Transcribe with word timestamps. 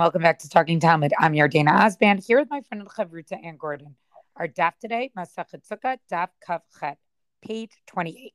And 0.00 0.04
welcome 0.06 0.22
back 0.22 0.38
to 0.38 0.48
Talking 0.48 0.80
Talmud. 0.80 1.12
I'm 1.18 1.34
Yardaena 1.34 1.78
Osband 1.78 2.24
here 2.26 2.38
with 2.38 2.48
my 2.48 2.62
friend 2.62 2.88
Chavruta 2.88 3.38
Anne 3.44 3.58
Gordon. 3.58 3.96
Our 4.34 4.48
daf 4.48 4.78
today, 4.80 5.10
Masachet 5.14 5.60
Sukkah, 5.70 5.98
daf 6.10 6.28
Kav 6.42 6.62
Chet, 6.80 6.96
page 7.46 7.72
28. 7.86 8.32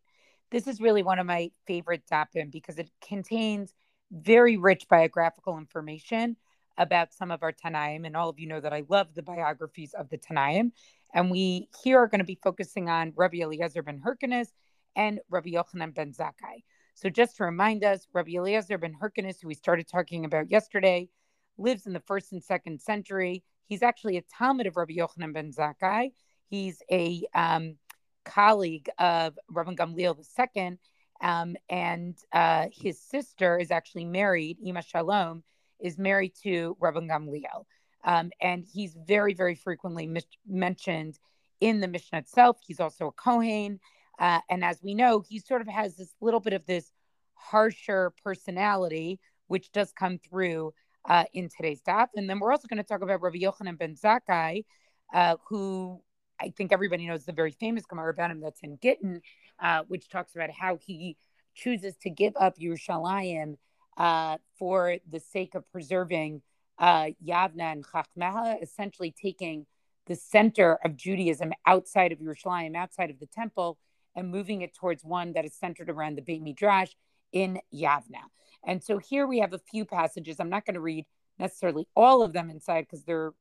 This 0.52 0.68
is 0.68 0.80
really 0.80 1.02
one 1.02 1.18
of 1.18 1.26
my 1.26 1.50
favorite 1.66 2.04
dafim 2.06 2.52
because 2.52 2.78
it 2.78 2.92
contains 3.02 3.74
very 4.12 4.58
rich 4.58 4.88
biographical 4.88 5.58
information 5.58 6.38
about 6.78 7.16
some 7.16 7.32
of 7.32 7.42
our 7.42 7.52
Tanaim. 7.52 8.06
And 8.06 8.16
all 8.16 8.30
of 8.30 8.38
you 8.38 8.46
know 8.46 8.60
that 8.60 8.72
I 8.72 8.84
love 8.88 9.16
the 9.16 9.24
biographies 9.24 9.96
of 9.96 10.08
the 10.10 10.20
Tanaim. 10.20 10.72
And 11.16 11.32
we 11.32 11.68
here 11.84 11.98
are 11.98 12.08
going 12.08 12.20
to 12.20 12.26
be 12.26 12.38
focusing 12.44 12.92
on 12.92 13.12
Rabbi 13.16 13.38
Eliezer 13.38 13.82
ben 13.82 14.04
Hyrcanus 14.06 14.50
and 14.96 15.20
Rabbi 15.32 15.50
Yochanan 15.50 15.96
ben 15.96 16.14
Zakkai. 16.14 16.62
So, 16.94 17.10
just 17.10 17.38
to 17.38 17.44
remind 17.44 17.84
us, 17.84 18.06
Rabbi 18.14 18.34
Eliezer 18.36 18.78
ben 18.78 18.94
Hyrcanus, 19.02 19.42
who 19.42 19.48
we 19.48 19.56
started 19.56 19.88
talking 19.88 20.26
about 20.26 20.52
yesterday, 20.52 21.10
lives 21.58 21.86
in 21.86 21.94
the 21.94 22.00
first 22.02 22.32
and 22.32 22.44
second 22.44 22.82
century. 22.82 23.44
He's 23.68 23.84
actually 23.84 24.18
a 24.18 24.24
Talmid 24.24 24.68
of 24.68 24.78
Rabbi 24.78 24.94
Yochanan 24.94 25.34
ben 25.34 25.52
Zakkai. 25.52 26.12
He's 26.50 26.82
a 26.92 27.24
um, 27.34 27.78
colleague 28.24 28.90
of 29.00 29.38
Rabbi 29.50 29.74
Gamliel 29.74 30.18
II, 30.58 30.78
um, 31.22 31.56
and 31.70 32.16
uh, 32.32 32.68
his 32.72 33.02
sister 33.02 33.58
is 33.58 33.72
actually 33.72 34.06
married. 34.06 34.58
Ima 34.64 34.82
Shalom 34.84 35.44
is 35.80 35.98
married 35.98 36.34
to 36.44 36.78
Rabbi 36.80 37.00
Gamliel, 37.02 37.66
um, 38.04 38.32
and 38.42 38.64
he's 38.64 38.96
very, 39.08 39.34
very 39.34 39.56
frequently 39.56 40.08
mis- 40.08 40.26
mentioned 40.48 41.18
in 41.62 41.80
the 41.80 41.88
Mishnah 41.88 42.20
itself. 42.20 42.58
He's 42.66 42.80
also 42.80 43.08
a 43.08 43.12
Kohen. 43.12 43.80
Uh, 44.20 44.40
and 44.50 44.64
as 44.64 44.82
we 44.82 44.94
know, 44.94 45.22
he 45.28 45.40
sort 45.40 45.62
of 45.62 45.68
has 45.68 45.96
this 45.96 46.14
little 46.22 46.40
bit 46.40 46.54
of 46.54 46.66
this 46.66 46.92
harsher 47.34 48.14
personality, 48.24 49.20
which 49.48 49.72
does 49.72 49.92
come 49.92 50.18
through 50.18 50.74
uh, 51.08 51.26
in 51.34 51.50
today's 51.50 51.82
daf. 51.82 52.08
And 52.16 52.30
then 52.30 52.40
we're 52.40 52.52
also 52.52 52.68
going 52.68 52.78
to 52.78 52.84
talk 52.84 53.02
about 53.02 53.22
Rabbi 53.22 53.38
Yochanan 53.38 53.78
ben 53.78 53.96
Zakkai, 53.96 54.66
uh, 55.14 55.36
who 55.48 56.02
I 56.40 56.50
think 56.50 56.72
everybody 56.74 57.08
knows 57.08 57.26
the 57.26 57.32
very 57.32 57.52
famous 57.52 57.86
Gemara 57.86 58.12
about 58.12 58.32
him 58.32 58.42
that's 58.42 58.62
in 58.62 58.78
Gittin, 58.82 59.22
uh, 59.60 59.84
which 59.88 60.10
talks 60.10 60.36
about 60.36 60.52
how 60.52 60.78
he 60.78 61.18
chooses 61.54 61.96
to 62.02 62.10
give 62.10 62.34
up 62.40 62.58
Yerushalayim 62.58 63.56
uh, 63.98 64.38
for 64.58 64.98
the 65.10 65.20
sake 65.20 65.56
of 65.56 65.70
preserving 65.72 66.42
uh, 66.78 67.08
Yavna 67.26 67.72
and 67.72 67.86
Chachmeha, 67.86 68.62
essentially 68.62 69.12
taking 69.12 69.66
the 70.08 70.16
center 70.16 70.78
of 70.84 70.98
Judaism 70.98 71.54
outside 71.66 72.12
of 72.12 72.20
Yerushalayim, 72.20 72.76
outside 72.76 73.10
of 73.10 73.20
the 73.20 73.26
temple, 73.26 73.78
and 74.16 74.30
moving 74.30 74.62
it 74.62 74.74
towards 74.74 75.04
one 75.04 75.34
that 75.34 75.46
is 75.46 75.54
centered 75.56 75.90
around 75.90 76.18
the 76.18 76.22
Beit 76.22 76.42
Midrash 76.42 76.92
in 77.32 77.60
Yavna. 77.74 78.24
And 78.66 78.84
so 78.84 78.98
here 78.98 79.28
we 79.28 79.40
have 79.40 79.54
a 79.54 79.60
few 79.60 79.86
passages. 79.86 80.40
I'm 80.40 80.50
not 80.50 80.66
going 80.66 80.76
to 80.76 80.82
read 80.82 81.06
necessarily 81.38 81.88
all 81.96 82.24
of 82.24 82.34
them 82.34 82.50
inside 82.50 82.82
because 82.82 83.04
they're 83.04 83.34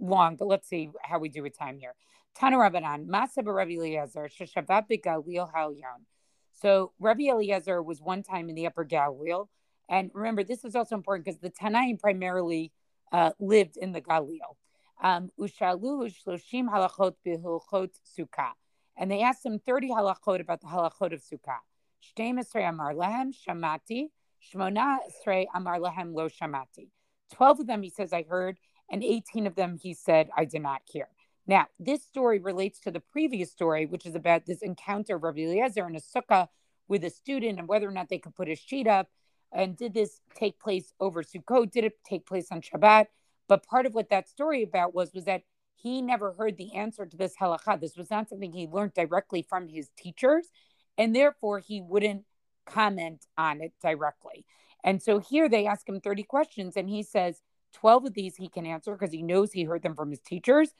long, 0.00 0.36
but 0.36 0.48
let's 0.48 0.68
see 0.68 0.90
how 1.02 1.18
we 1.18 1.28
do 1.28 1.42
with 1.42 1.58
time 1.58 1.78
here. 1.78 1.94
Tana 2.34 2.56
Rabbanan, 2.56 3.06
Masa 3.06 3.44
Rabbi 3.44 3.72
Eliezer, 3.72 4.28
Sheshavat 4.28 4.88
Begalil 4.88 5.52
Halyon. 5.52 6.06
So 6.52 6.92
Rabbi 6.98 7.24
Eliezer 7.24 7.82
was 7.82 8.00
one 8.00 8.22
time 8.22 8.48
in 8.48 8.54
the 8.54 8.66
Upper 8.66 8.84
Galil. 8.84 9.48
And 9.88 10.10
remember, 10.14 10.44
this 10.44 10.64
is 10.64 10.74
also 10.76 10.94
important 10.96 11.24
because 11.24 11.40
the 11.40 11.50
Tanaim 11.50 11.98
primarily 11.98 12.72
uh, 13.12 13.30
lived 13.38 13.76
in 13.76 13.92
the 13.92 14.00
Galil. 14.00 14.56
Um, 15.02 15.30
and 19.00 19.10
they 19.10 19.22
asked 19.22 19.46
him 19.46 19.58
30 19.60 19.90
halachot 19.90 20.40
about 20.40 20.60
the 20.60 20.66
halachot 20.66 21.12
of 21.12 21.22
Sukkah. 21.22 21.60
Shamati, 22.18 24.08
Shmona 24.52 24.98
Esrei 25.08 25.46
Amar 25.54 25.78
Lehem 25.78 26.14
Lo 26.14 26.28
Shamati. 26.28 26.88
12 27.34 27.60
of 27.60 27.66
them 27.66 27.82
he 27.82 27.90
says, 27.90 28.12
I 28.12 28.24
heard, 28.28 28.58
and 28.90 29.04
18 29.04 29.46
of 29.46 29.54
them 29.54 29.78
he 29.80 29.94
said, 29.94 30.30
I 30.36 30.44
did 30.44 30.62
not 30.62 30.82
hear. 30.84 31.08
Now, 31.46 31.66
this 31.78 32.02
story 32.02 32.38
relates 32.38 32.80
to 32.80 32.90
the 32.90 33.00
previous 33.00 33.50
story, 33.50 33.86
which 33.86 34.06
is 34.06 34.14
about 34.14 34.46
this 34.46 34.60
encounter 34.60 35.16
of 35.16 35.22
Rabbi 35.22 35.40
Eliezer 35.40 35.86
in 35.86 35.96
a 35.96 36.00
sukkah 36.00 36.48
with 36.88 37.04
a 37.04 37.10
student 37.10 37.58
and 37.58 37.68
whether 37.68 37.88
or 37.88 37.92
not 37.92 38.08
they 38.08 38.18
could 38.18 38.34
put 38.34 38.48
a 38.48 38.54
sheet 38.54 38.86
up. 38.86 39.08
And 39.52 39.76
did 39.76 39.94
this 39.94 40.20
take 40.34 40.58
place 40.60 40.92
over 41.00 41.22
Sukkot? 41.22 41.70
Did 41.70 41.84
it 41.84 42.04
take 42.04 42.26
place 42.26 42.48
on 42.50 42.60
Shabbat? 42.60 43.06
But 43.48 43.66
part 43.66 43.86
of 43.86 43.94
what 43.94 44.10
that 44.10 44.28
story 44.28 44.62
about 44.62 44.94
was 44.94 45.14
was 45.14 45.24
that 45.24 45.42
he 45.74 46.02
never 46.02 46.32
heard 46.32 46.56
the 46.58 46.74
answer 46.74 47.06
to 47.06 47.16
this 47.16 47.34
halacha. 47.40 47.80
This 47.80 47.96
was 47.96 48.10
not 48.10 48.28
something 48.28 48.52
he 48.52 48.66
learned 48.66 48.94
directly 48.94 49.46
from 49.48 49.68
his 49.68 49.88
teachers, 49.96 50.48
and 50.98 51.14
therefore 51.16 51.60
he 51.60 51.80
wouldn't 51.80 52.24
comment 52.68 53.26
on 53.36 53.60
it 53.60 53.72
directly. 53.82 54.44
And 54.84 55.02
so 55.02 55.18
here 55.18 55.48
they 55.48 55.66
ask 55.66 55.88
him 55.88 56.00
30 56.00 56.22
questions, 56.24 56.76
and 56.76 56.88
he 56.88 57.02
says 57.02 57.42
12 57.74 58.06
of 58.06 58.14
these 58.14 58.36
he 58.36 58.48
can 58.48 58.66
answer 58.66 58.92
because 58.92 59.12
he 59.12 59.22
knows 59.22 59.52
he 59.52 59.64
heard 59.64 59.82
them 59.82 59.94
from 59.94 60.10
his 60.10 60.20
teachers. 60.20 60.70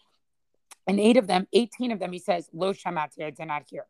And 0.87 1.01
eight 1.01 1.17
of 1.17 1.27
them, 1.27 1.47
18 1.53 1.93
of 1.93 1.99
them, 1.99 2.13
he 2.13 2.19
says, 2.19 2.49
Lo 2.53 2.73
shamati, 2.73 3.23
I 3.23 3.31
did 3.31 3.47
not 3.47 3.65
hear. 3.69 3.87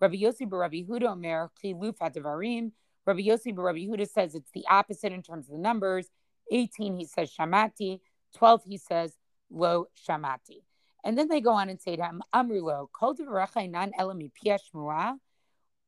Rabbi 0.00 0.16
Yossi 0.16 0.50
Rabbi 0.50 0.82
Huda 0.82 1.10
Omer, 1.12 1.50
Chiluf 1.62 1.98
Advarim. 1.98 2.72
Rabbi 3.06 3.20
Yossi 3.20 3.56
Rabbi 3.56 3.80
Huda 3.80 4.08
says 4.08 4.34
it's 4.34 4.50
the 4.52 4.66
opposite 4.68 5.12
in 5.12 5.22
terms 5.22 5.46
of 5.46 5.52
the 5.52 5.58
numbers. 5.58 6.08
18, 6.50 6.96
he 6.96 7.04
says 7.04 7.30
Shamati. 7.38 8.00
12, 8.36 8.62
he 8.64 8.78
says 8.78 9.16
lo 9.50 9.86
shamati. 10.08 10.62
And 11.04 11.16
then 11.16 11.28
they 11.28 11.40
go 11.40 11.52
on 11.52 11.68
and 11.68 11.80
say 11.80 11.96
to 11.96 12.02
him, 12.02 12.22
Amrulo, 12.34 12.88
kol 12.92 13.14
Devarachai 13.14 13.70
nan 13.70 13.92
elami 13.98 14.30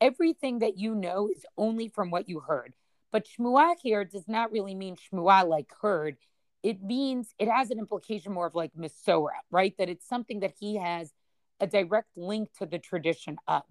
Everything 0.03 0.59
that 0.59 0.77
you 0.77 0.97
know 0.97 1.29
is 1.29 1.47
only 1.57 1.87
from 1.87 2.11
what 2.11 2.29
you 2.29 2.41
heard. 2.41 2.75
But 3.13 3.29
shmuah 3.29 3.77
here 3.81 4.05
does 4.05 4.27
not 4.27 4.51
really 4.51 4.75
mean 4.75 4.97
shmuah 4.97 5.47
like 5.47 5.71
heard. 5.81 6.17
It 6.65 6.83
means 6.83 7.33
it 7.39 7.49
has 7.49 7.71
an 7.71 7.79
implication 7.79 8.33
more 8.33 8.49
of 8.49 8.57
like 8.57 8.73
misora, 8.77 9.39
right? 9.53 9.73
That 9.79 9.89
it's 9.89 10.09
something 10.09 10.41
that 10.41 10.55
he 10.59 10.75
has 10.77 11.13
a 11.61 11.69
direct 11.69 12.09
link 12.17 12.49
to 12.59 12.67
the 12.67 12.81
tradition 12.81 13.37
of. 13.47 13.63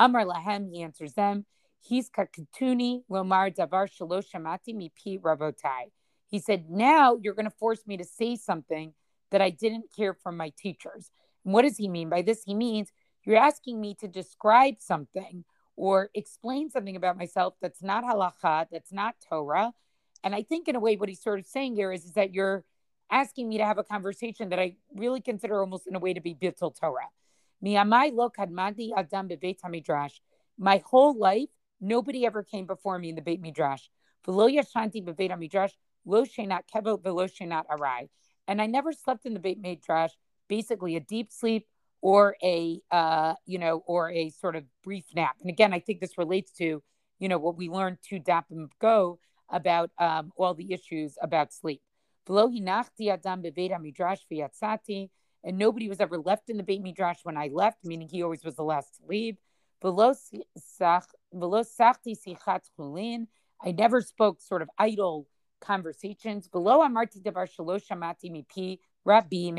Amar 0.00 0.24
lahem, 0.24 0.68
he 0.72 0.82
answers 0.82 1.12
them. 1.14 1.46
He's 1.78 2.10
kakatuni 2.10 3.02
lomar 3.08 3.54
davar 3.54 3.88
shalosh 3.88 4.26
shamati 4.34 4.74
mi 4.74 4.90
pi 4.90 5.18
ravotai. 5.22 5.92
He 6.26 6.40
said, 6.40 6.68
now 6.68 7.16
you're 7.22 7.34
going 7.34 7.44
to 7.44 7.56
force 7.58 7.86
me 7.86 7.96
to 7.96 8.04
say 8.04 8.34
something 8.34 8.92
that 9.30 9.40
I 9.40 9.50
didn't 9.50 9.86
hear 9.94 10.14
from 10.14 10.36
my 10.36 10.52
teachers. 10.58 11.12
And 11.44 11.54
what 11.54 11.62
does 11.62 11.76
he 11.76 11.88
mean 11.88 12.08
by 12.08 12.22
this? 12.22 12.42
He 12.44 12.54
means 12.56 12.90
you're 13.24 13.36
asking 13.36 13.80
me 13.80 13.94
to 14.00 14.08
describe 14.08 14.76
something 14.80 15.44
or 15.80 16.10
explain 16.14 16.68
something 16.68 16.94
about 16.94 17.16
myself 17.16 17.54
that's 17.62 17.82
not 17.82 18.04
halacha, 18.04 18.66
that's 18.70 18.92
not 18.92 19.14
Torah. 19.26 19.72
And 20.22 20.34
I 20.34 20.42
think, 20.42 20.68
in 20.68 20.76
a 20.76 20.80
way, 20.80 20.96
what 20.96 21.08
he's 21.08 21.22
sort 21.22 21.38
of 21.40 21.46
saying 21.46 21.74
here 21.74 21.90
is, 21.90 22.04
is 22.04 22.12
that 22.12 22.34
you're 22.34 22.64
asking 23.10 23.48
me 23.48 23.56
to 23.56 23.64
have 23.64 23.78
a 23.78 23.82
conversation 23.82 24.50
that 24.50 24.58
I 24.58 24.76
really 24.94 25.22
consider 25.22 25.58
almost 25.58 25.86
in 25.86 25.96
a 25.96 25.98
way 25.98 26.12
to 26.12 26.20
be 26.20 26.34
bittul 26.34 26.78
Torah. 26.78 27.08
My 30.58 30.82
whole 30.84 31.18
life, 31.18 31.48
nobody 31.80 32.26
ever 32.26 32.42
came 32.42 32.66
before 32.66 32.98
me 32.98 33.08
in 33.08 33.14
the 33.14 33.22
Beit 33.22 33.40
Midrash. 33.40 33.88
Lo 34.26 34.48
yashanti 34.48 35.02
beveit 35.02 35.38
midrash, 35.38 35.72
lo 36.04 36.24
shenat 36.24 36.64
kevo, 36.70 37.02
velo 37.02 37.26
shenat 37.26 37.64
arai 37.68 38.10
and 38.50 38.60
I 38.60 38.66
never 38.66 38.92
slept 38.92 39.26
in 39.26 39.32
the 39.32 39.40
Beit 39.40 39.60
Midrash, 39.60 40.10
basically 40.48 40.96
a 40.96 41.00
deep 41.00 41.30
sleep 41.30 41.68
or 42.02 42.36
a 42.42 42.80
uh, 42.90 43.34
you 43.46 43.58
know, 43.58 43.82
or 43.86 44.10
a 44.10 44.30
sort 44.30 44.56
of 44.56 44.64
brief 44.82 45.04
nap. 45.14 45.36
And 45.40 45.50
again, 45.50 45.72
I 45.72 45.80
think 45.80 46.00
this 46.00 46.18
relates 46.18 46.52
to, 46.52 46.82
you 47.18 47.28
know, 47.28 47.38
what 47.38 47.56
we 47.56 47.68
learned 47.68 47.98
to 48.08 48.18
Dapim 48.18 48.68
Go 48.80 49.18
about 49.50 49.90
um, 49.98 50.32
all 50.36 50.54
the 50.54 50.72
issues 50.72 51.16
about 51.20 51.52
sleep. 51.52 51.82
And 55.42 55.58
nobody 55.58 55.88
was 55.88 56.00
ever 56.00 56.18
left 56.18 56.50
in 56.50 56.56
the 56.56 56.62
Beit 56.62 56.82
Midrash 56.82 57.18
when 57.22 57.36
I 57.36 57.48
left, 57.52 57.78
meaning 57.84 58.08
he 58.08 58.22
always 58.22 58.44
was 58.44 58.56
the 58.56 58.62
last 58.62 58.96
to 58.96 59.02
leave. 59.08 59.36
I 63.62 63.72
never 63.72 64.00
spoke 64.00 64.40
sort 64.40 64.62
of 64.62 64.70
idle 64.78 65.26
conversations. 65.60 66.48
Below 66.48 66.82
Rabbi. 69.04 69.54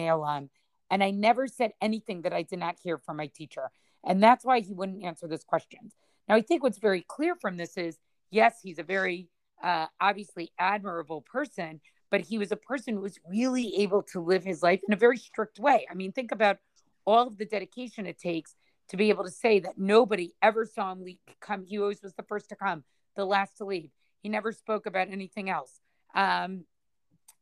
And 0.91 1.03
I 1.03 1.09
never 1.09 1.47
said 1.47 1.71
anything 1.81 2.21
that 2.21 2.33
I 2.33 2.43
did 2.43 2.59
not 2.59 2.75
hear 2.83 2.99
from 2.99 3.17
my 3.17 3.27
teacher. 3.27 3.71
And 4.03 4.21
that's 4.21 4.45
why 4.45 4.59
he 4.59 4.73
wouldn't 4.73 5.03
answer 5.03 5.27
those 5.27 5.43
questions. 5.43 5.93
Now, 6.27 6.35
I 6.35 6.41
think 6.41 6.61
what's 6.61 6.77
very 6.77 7.01
clear 7.01 7.33
from 7.35 7.57
this 7.57 7.77
is 7.77 7.97
yes, 8.29 8.59
he's 8.61 8.77
a 8.77 8.83
very 8.83 9.29
uh, 9.63 9.87
obviously 9.99 10.51
admirable 10.59 11.21
person, 11.21 11.81
but 12.09 12.21
he 12.21 12.37
was 12.37 12.51
a 12.51 12.57
person 12.57 12.95
who 12.95 13.01
was 13.01 13.19
really 13.27 13.81
able 13.81 14.03
to 14.03 14.19
live 14.19 14.43
his 14.43 14.61
life 14.61 14.81
in 14.87 14.93
a 14.93 14.97
very 14.97 15.17
strict 15.17 15.59
way. 15.59 15.87
I 15.89 15.93
mean, 15.93 16.11
think 16.11 16.31
about 16.31 16.57
all 17.05 17.27
of 17.27 17.37
the 17.37 17.45
dedication 17.45 18.05
it 18.05 18.19
takes 18.19 18.55
to 18.89 18.97
be 18.97 19.09
able 19.09 19.23
to 19.23 19.31
say 19.31 19.59
that 19.59 19.77
nobody 19.77 20.33
ever 20.41 20.65
saw 20.65 20.91
him 20.91 21.05
come. 21.39 21.63
He 21.63 21.79
always 21.79 22.01
was 22.01 22.13
the 22.13 22.23
first 22.23 22.49
to 22.49 22.55
come, 22.55 22.83
the 23.15 23.25
last 23.25 23.57
to 23.57 23.65
leave. 23.65 23.91
He 24.21 24.29
never 24.29 24.51
spoke 24.51 24.85
about 24.85 25.09
anything 25.09 25.49
else. 25.49 25.79
Um, 26.13 26.65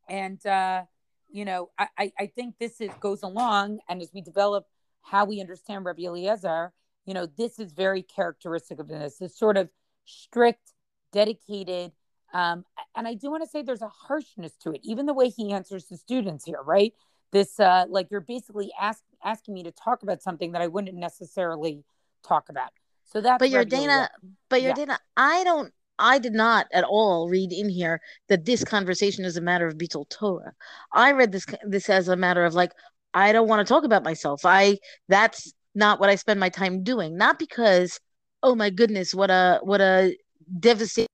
and 0.07 0.43
uh, 0.45 0.83
you 1.31 1.45
know, 1.45 1.69
I, 1.77 2.11
I 2.17 2.25
think 2.27 2.55
this 2.59 2.81
is 2.81 2.89
goes 2.99 3.23
along, 3.23 3.79
and 3.87 4.01
as 4.01 4.11
we 4.13 4.21
develop 4.21 4.65
how 5.01 5.25
we 5.25 5.41
understand 5.41 5.85
Rabbi 5.85 6.03
Eliezer, 6.03 6.71
you 7.05 7.13
know, 7.13 7.25
this 7.25 7.59
is 7.59 7.71
very 7.71 8.01
characteristic 8.01 8.79
of 8.79 8.87
this. 8.87 9.17
This 9.17 9.37
sort 9.37 9.57
of 9.57 9.69
strict, 10.05 10.73
dedicated, 11.11 11.91
Um, 12.33 12.65
and 12.95 13.07
I 13.07 13.15
do 13.15 13.31
want 13.31 13.43
to 13.43 13.49
say 13.49 13.61
there's 13.63 13.81
a 13.81 13.89
harshness 13.89 14.53
to 14.63 14.71
it, 14.71 14.81
even 14.83 15.05
the 15.05 15.13
way 15.13 15.29
he 15.29 15.51
answers 15.51 15.85
the 15.85 15.97
students 15.97 16.45
here, 16.45 16.61
right? 16.63 16.93
This, 17.31 17.59
uh, 17.59 17.85
like, 17.89 18.09
you're 18.11 18.21
basically 18.21 18.71
ask, 18.79 19.03
asking 19.23 19.53
me 19.53 19.63
to 19.63 19.71
talk 19.71 20.03
about 20.03 20.21
something 20.21 20.51
that 20.53 20.61
I 20.61 20.67
wouldn't 20.67 20.95
necessarily 20.95 21.83
talk 22.23 22.49
about. 22.49 22.69
So 23.05 23.21
that's 23.21 23.39
but 23.39 23.49
Yardaena, 23.49 24.09
but 24.49 24.61
your 24.61 24.69
yeah. 24.69 24.75
Dana, 24.75 24.99
I 25.17 25.43
don't 25.43 25.73
I 25.99 26.19
did 26.19 26.33
not 26.33 26.67
at 26.73 26.83
all 26.83 27.29
read 27.29 27.51
in 27.51 27.69
here 27.69 28.01
that 28.29 28.45
this 28.45 28.63
conversation 28.63 29.25
is 29.25 29.37
a 29.37 29.41
matter 29.41 29.67
of 29.67 29.75
Bittul 29.77 30.09
Torah. 30.09 30.53
I 30.93 31.11
read 31.11 31.31
this 31.31 31.45
this 31.63 31.89
as 31.89 32.07
a 32.07 32.15
matter 32.15 32.45
of 32.45 32.53
like 32.55 32.71
I 33.13 33.31
don't 33.31 33.47
want 33.47 33.65
to 33.65 33.71
talk 33.71 33.83
about 33.83 34.03
myself. 34.03 34.41
I 34.45 34.77
that's 35.09 35.53
not 35.75 35.99
what 35.99 36.09
I 36.09 36.15
spend 36.15 36.39
my 36.39 36.49
time 36.49 36.83
doing. 36.83 37.17
Not 37.17 37.39
because 37.39 37.99
oh 38.43 38.55
my 38.55 38.69
goodness, 38.69 39.13
what 39.13 39.29
a 39.31 39.59
what 39.63 39.81
a 39.81 40.15
devastating 40.59 41.07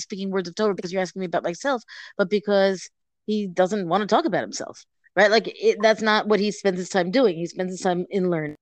speaking 0.00 0.30
words 0.30 0.48
of 0.48 0.54
Torah 0.54 0.74
because 0.74 0.92
you're 0.92 1.02
asking 1.02 1.20
me 1.20 1.26
about 1.26 1.44
myself, 1.44 1.82
but 2.18 2.30
because 2.30 2.88
he 3.26 3.46
doesn't 3.46 3.88
want 3.88 4.02
to 4.02 4.06
talk 4.06 4.24
about 4.24 4.42
himself. 4.42 4.84
Right? 5.16 5.30
Like 5.30 5.48
it, 5.62 5.78
that's 5.80 6.02
not 6.02 6.28
what 6.28 6.40
he 6.40 6.50
spends 6.50 6.78
his 6.78 6.90
time 6.90 7.10
doing. 7.10 7.36
He 7.36 7.46
spends 7.46 7.72
his 7.72 7.80
time 7.80 8.06
in 8.10 8.30
learning. 8.30 8.56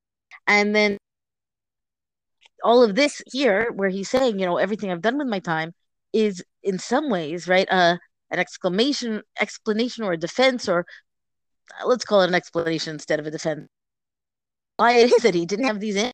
And 0.46 0.74
then 0.74 0.98
all 2.62 2.82
of 2.82 2.94
this 2.94 3.22
here 3.26 3.72
where 3.74 3.88
he's 3.88 4.08
saying 4.08 4.38
you 4.38 4.46
know 4.46 4.56
everything 4.56 4.90
i've 4.90 5.02
done 5.02 5.18
with 5.18 5.26
my 5.26 5.38
time 5.38 5.74
is 6.12 6.42
in 6.62 6.78
some 6.78 7.10
ways 7.10 7.48
right 7.48 7.68
uh 7.70 7.96
an 8.30 8.38
exclamation 8.38 9.22
explanation 9.40 10.04
or 10.04 10.12
a 10.12 10.16
defense 10.16 10.68
or 10.68 10.86
uh, 11.80 11.86
let's 11.86 12.04
call 12.04 12.20
it 12.22 12.28
an 12.28 12.34
explanation 12.34 12.94
instead 12.94 13.20
of 13.20 13.26
a 13.26 13.30
defense. 13.30 13.68
Why 14.76 14.92
it 14.98 15.12
is 15.12 15.22
that 15.22 15.34
he 15.34 15.46
didn't 15.46 15.66
have 15.66 15.80
these 15.80 15.96
in 15.96 16.10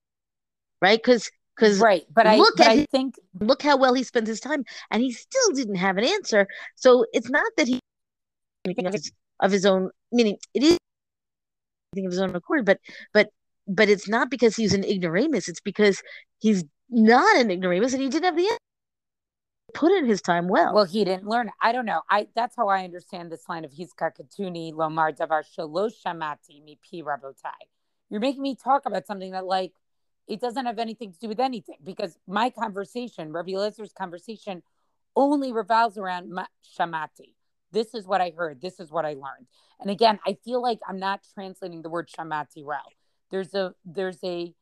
right? 0.82 0.98
Because 0.98 1.30
because 1.56 1.78
right 1.78 2.04
but 2.14 2.26
i 2.26 2.36
look 2.36 2.56
but 2.56 2.66
at 2.66 2.72
I 2.72 2.86
think 2.90 3.16
look 3.40 3.62
how 3.62 3.76
well 3.76 3.92
he 3.92 4.02
spent 4.02 4.26
his 4.26 4.40
time 4.40 4.64
and 4.90 5.02
he 5.02 5.12
still 5.12 5.50
didn't 5.54 5.76
have 5.76 5.96
an 5.98 6.04
answer. 6.04 6.46
So 6.76 7.06
it's 7.12 7.28
not 7.30 7.50
that 7.56 7.68
he 7.68 7.80
of 8.66 8.92
his, 8.92 9.12
of 9.40 9.50
his 9.50 9.66
own 9.66 9.90
meaning 10.12 10.36
it 10.54 10.62
is 10.62 10.78
think 11.94 12.06
of 12.06 12.12
his 12.12 12.20
own 12.20 12.36
accord 12.36 12.64
but 12.64 12.78
but 13.12 13.30
but 13.70 13.88
it's 13.88 14.08
not 14.08 14.30
because 14.30 14.56
he's 14.56 14.74
an 14.74 14.84
ignoramus. 14.84 15.48
It's 15.48 15.60
because 15.60 16.02
he's 16.38 16.64
not 16.90 17.36
an 17.36 17.50
ignoramus 17.50 17.92
and 17.92 18.02
he 18.02 18.08
didn't 18.08 18.24
have 18.24 18.36
the 18.36 18.58
put 19.72 19.92
in 19.92 20.06
his 20.06 20.20
time 20.20 20.48
well. 20.48 20.74
Well, 20.74 20.84
he 20.84 21.04
didn't 21.04 21.26
learn. 21.26 21.50
I 21.62 21.70
don't 21.70 21.86
know. 21.86 22.02
I 22.10 22.26
that's 22.34 22.56
how 22.56 22.68
I 22.68 22.82
understand 22.84 23.30
this 23.30 23.48
line 23.48 23.64
of 23.64 23.72
he's 23.72 23.92
Katuni 23.92 24.72
Lomar 24.72 25.16
Davar 25.16 25.44
Shalosh 25.56 25.92
Shamati 26.04 26.62
Mi 26.64 26.78
Pi 26.82 26.98
Rabotai. 27.02 27.52
You're 28.10 28.20
making 28.20 28.42
me 28.42 28.56
talk 28.56 28.86
about 28.86 29.06
something 29.06 29.30
that 29.30 29.46
like 29.46 29.72
it 30.26 30.40
doesn't 30.40 30.66
have 30.66 30.80
anything 30.80 31.12
to 31.12 31.18
do 31.18 31.28
with 31.28 31.40
anything 31.40 31.76
because 31.84 32.16
my 32.26 32.50
conversation, 32.50 33.32
Rabbi 33.32 33.50
Elazar's 33.50 33.92
conversation, 33.92 34.62
only 35.14 35.52
revolves 35.52 35.96
around 35.96 36.32
Shamati. 36.78 37.34
This 37.72 37.94
is 37.94 38.06
what 38.06 38.20
I 38.20 38.32
heard. 38.36 38.60
This 38.60 38.80
is 38.80 38.90
what 38.90 39.04
I 39.04 39.10
learned. 39.10 39.46
And 39.80 39.90
again, 39.90 40.18
I 40.26 40.36
feel 40.44 40.60
like 40.60 40.80
I'm 40.88 40.98
not 40.98 41.20
translating 41.34 41.82
the 41.82 41.88
word 41.88 42.08
Shamati 42.08 42.64
well 42.64 42.82
there's 43.30 43.54
a 43.54 43.74
there's 43.84 44.18
a 44.24 44.54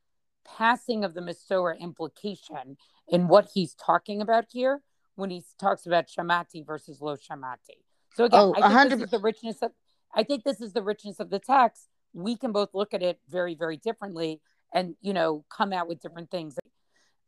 passing 0.56 1.04
of 1.04 1.14
the 1.14 1.20
Masorah 1.20 1.78
implication 1.78 2.76
in 3.08 3.28
what 3.28 3.48
he's 3.54 3.74
talking 3.74 4.20
about 4.20 4.46
here 4.50 4.80
when 5.16 5.30
he 5.30 5.42
talks 5.60 5.86
about 5.86 6.06
shamati 6.08 6.64
versus 6.64 7.00
lo 7.00 7.16
shamati. 7.16 7.78
So 8.14 8.24
again, 8.24 8.40
oh, 8.40 8.54
I 8.56 8.68
think 8.68 8.90
this 8.90 9.02
is 9.02 9.10
the 9.10 9.18
richness 9.18 9.62
of 9.62 9.72
I 10.14 10.22
think 10.22 10.44
this 10.44 10.60
is 10.60 10.72
the 10.72 10.82
richness 10.82 11.20
of 11.20 11.30
the 11.30 11.38
text. 11.38 11.88
We 12.12 12.36
can 12.36 12.52
both 12.52 12.70
look 12.72 12.94
at 12.94 13.02
it 13.02 13.18
very, 13.28 13.54
very 13.54 13.76
differently 13.76 14.40
and 14.72 14.94
you 15.00 15.12
know 15.12 15.44
come 15.50 15.72
out 15.72 15.88
with 15.88 16.00
different 16.00 16.30
things. 16.30 16.56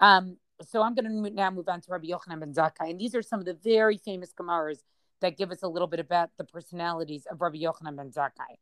Um, 0.00 0.36
so 0.62 0.82
I'm 0.82 0.94
going 0.94 1.24
to 1.24 1.30
now 1.30 1.50
move 1.50 1.68
on 1.68 1.80
to 1.80 1.86
Rabbi 1.90 2.08
Yochanan 2.08 2.40
ben 2.40 2.52
Zakkai, 2.52 2.90
and 2.90 2.98
these 2.98 3.14
are 3.14 3.22
some 3.22 3.40
of 3.40 3.46
the 3.46 3.54
very 3.54 3.96
famous 3.96 4.32
Gemaras 4.38 4.78
that 5.20 5.36
give 5.36 5.50
us 5.50 5.62
a 5.62 5.68
little 5.68 5.88
bit 5.88 6.00
about 6.00 6.30
the 6.38 6.44
personalities 6.44 7.26
of 7.30 7.40
Rabbi 7.40 7.58
Yochanan 7.58 7.96
ben 7.96 8.10
Zakkai. 8.10 8.56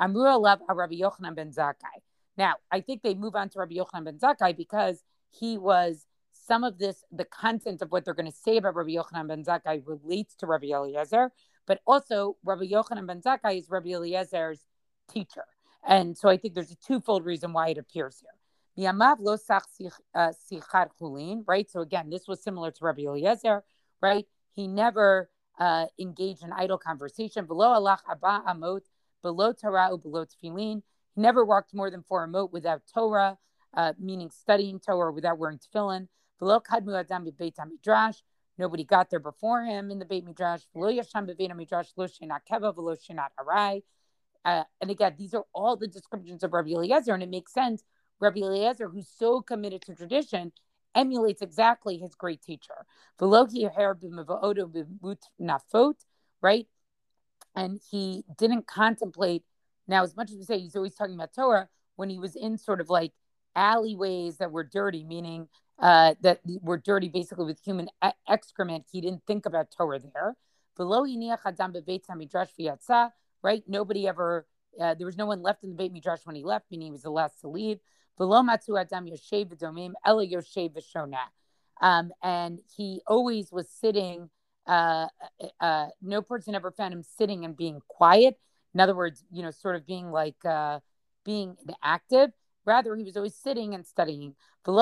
Amru 0.00 0.22
Alav 0.22 0.60
Rabbi 0.68 0.94
Yochanan 0.94 1.34
ben 1.34 1.52
Zakkai. 1.52 2.02
Now, 2.36 2.54
I 2.70 2.80
think 2.80 3.02
they 3.02 3.14
move 3.14 3.34
on 3.36 3.48
to 3.50 3.58
Rabbi 3.60 3.74
Yochanan 3.74 4.04
ben 4.04 4.18
Zakkai 4.18 4.56
because 4.56 5.02
he 5.30 5.58
was 5.58 6.06
some 6.32 6.64
of 6.64 6.78
this, 6.78 7.04
the 7.10 7.24
content 7.24 7.80
of 7.80 7.90
what 7.90 8.04
they're 8.04 8.14
going 8.14 8.30
to 8.30 8.36
say 8.36 8.56
about 8.56 8.74
Rabbi 8.74 8.90
Yochanan 8.90 9.28
ben 9.28 9.44
Zakkai 9.44 9.82
relates 9.86 10.34
to 10.36 10.46
Rabbi 10.46 10.68
Eliezer, 10.68 11.30
but 11.66 11.80
also 11.86 12.36
Rabbi 12.44 12.64
Yochanan 12.64 13.06
ben 13.06 13.20
Zakkai 13.20 13.58
is 13.58 13.70
Rabbi 13.70 13.90
Eliezer's 13.90 14.60
teacher. 15.10 15.44
And 15.86 16.16
so 16.16 16.28
I 16.28 16.36
think 16.36 16.54
there's 16.54 16.70
a 16.70 16.76
twofold 16.76 17.24
reason 17.24 17.52
why 17.52 17.68
it 17.68 17.78
appears 17.78 18.20
here. 18.20 18.30
Uh, 20.14 20.32
right? 21.46 21.70
So 21.70 21.80
again, 21.80 22.10
this 22.10 22.26
was 22.26 22.42
similar 22.42 22.70
to 22.70 22.84
Rabbi 22.84 23.02
Eliezer, 23.02 23.62
right? 24.00 24.26
He 24.54 24.66
never 24.66 25.30
uh, 25.58 25.86
engaged 25.98 26.42
in 26.42 26.52
idle 26.52 26.78
conversation. 26.78 27.44
Below 27.46 27.68
Allah 27.68 27.98
abba 28.10 28.42
amot, 28.48 28.82
below 29.22 29.52
Torah, 29.52 29.96
below 29.96 30.24
tefillin. 30.24 30.82
Never 31.16 31.44
walked 31.44 31.74
more 31.74 31.90
than 31.90 32.02
four 32.02 32.26
amot 32.26 32.52
without 32.52 32.82
Torah, 32.92 33.38
uh, 33.76 33.92
meaning 33.98 34.30
studying 34.30 34.80
Torah 34.80 35.12
without 35.12 35.38
wearing 35.38 35.58
tefillin. 35.58 36.08
Nobody 38.56 38.84
got 38.84 39.10
there 39.10 39.20
before 39.20 39.64
him 39.64 39.90
in 39.90 39.98
the 39.98 40.04
Beit 40.04 40.24
Midrash. 40.24 40.62
Below 40.72 40.92
yasham 40.92 41.26
beit 41.26 41.56
midrash 41.56 41.88
lo 41.96 42.06
shenat 42.06 42.40
keva 42.50 42.74
velo 42.74 42.94
shenat 42.94 43.30
arai. 43.38 43.82
Uh, 44.44 44.64
and 44.80 44.90
again, 44.90 45.14
these 45.18 45.32
are 45.34 45.44
all 45.54 45.76
the 45.76 45.88
descriptions 45.88 46.42
of 46.42 46.52
Rabbi 46.52 46.70
Eliezer, 46.70 47.14
and 47.14 47.22
it 47.22 47.30
makes 47.30 47.52
sense. 47.52 47.82
Rabbi 48.20 48.40
Eliezer, 48.40 48.88
who's 48.88 49.08
so 49.08 49.40
committed 49.40 49.82
to 49.82 49.94
tradition, 49.94 50.52
emulates 50.94 51.42
exactly 51.42 51.96
his 51.98 52.14
great 52.14 52.42
teacher. 52.42 52.86
Right? 56.40 56.68
And 57.56 57.80
he 57.90 58.24
didn't 58.36 58.66
contemplate 58.66 59.44
now, 59.86 60.02
as 60.02 60.16
much 60.16 60.30
as 60.30 60.36
we 60.36 60.44
say 60.44 60.58
he's 60.58 60.76
always 60.76 60.94
talking 60.94 61.14
about 61.14 61.34
Torah, 61.34 61.68
when 61.96 62.10
he 62.10 62.18
was 62.18 62.36
in 62.36 62.58
sort 62.58 62.80
of 62.80 62.90
like 62.90 63.12
alleyways 63.54 64.38
that 64.38 64.50
were 64.50 64.64
dirty, 64.64 65.04
meaning 65.04 65.48
uh, 65.78 66.14
that 66.22 66.40
were 66.62 66.78
dirty 66.78 67.08
basically 67.08 67.44
with 67.44 67.60
human 67.60 67.88
excrement, 68.28 68.86
he 68.90 69.00
didn't 69.00 69.22
think 69.26 69.46
about 69.46 69.70
Torah 69.70 70.00
there. 70.00 70.36
Right? 73.42 73.62
Nobody 73.68 74.08
ever, 74.08 74.46
uh, 74.80 74.94
there 74.94 75.06
was 75.06 75.16
no 75.16 75.26
one 75.26 75.42
left 75.42 75.62
in 75.62 75.70
the 75.70 75.76
Beit 75.76 75.92
Midrash 75.92 76.20
when 76.24 76.34
he 76.34 76.42
left, 76.42 76.70
meaning 76.70 76.86
he 76.86 76.92
was 76.92 77.02
the 77.02 77.10
last 77.10 77.40
to 77.42 77.48
leave. 77.48 77.78
Um, 81.80 82.12
and 82.22 82.60
he 82.76 83.02
always 83.06 83.52
was 83.52 83.68
sitting, 83.68 84.30
uh, 84.66 85.08
uh, 85.40 85.46
uh, 85.60 85.86
no 86.00 86.22
person 86.22 86.54
ever 86.54 86.70
found 86.70 86.94
him 86.94 87.02
sitting 87.02 87.44
and 87.44 87.56
being 87.56 87.80
quiet 87.88 88.38
in 88.74 88.80
other 88.80 88.94
words, 88.94 89.24
you 89.30 89.42
know, 89.42 89.50
sort 89.50 89.76
of 89.76 89.86
being 89.86 90.10
like 90.10 90.44
uh, 90.44 90.80
being 91.24 91.56
active. 91.82 92.30
Rather, 92.66 92.94
he 92.96 93.04
was 93.04 93.16
always 93.16 93.34
sitting 93.34 93.74
and 93.74 93.86
studying. 93.86 94.34
He 94.66 94.72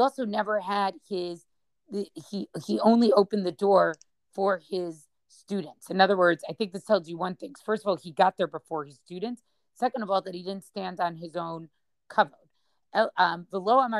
also 0.00 0.24
never 0.24 0.60
had 0.60 0.94
his 1.08 1.44
he 1.90 2.48
he 2.64 2.80
only 2.80 3.12
opened 3.12 3.46
the 3.46 3.52
door 3.52 3.94
for 4.32 4.60
his 4.70 5.06
students. 5.28 5.90
In 5.90 6.00
other 6.00 6.16
words, 6.16 6.44
I 6.48 6.52
think 6.52 6.72
this 6.72 6.84
tells 6.84 7.08
you 7.08 7.16
one 7.16 7.36
thing. 7.36 7.54
First 7.64 7.84
of 7.84 7.88
all, 7.88 7.96
he 7.96 8.12
got 8.12 8.36
there 8.36 8.46
before 8.46 8.84
his 8.84 8.96
students. 8.96 9.42
Second 9.74 10.02
of 10.02 10.10
all, 10.10 10.20
that 10.22 10.34
he 10.34 10.42
didn't 10.42 10.64
stand 10.64 11.00
on 11.00 11.16
his 11.16 11.36
own 11.36 11.68
cover. 12.08 12.32
Um, 12.94 13.46
and 13.50 13.94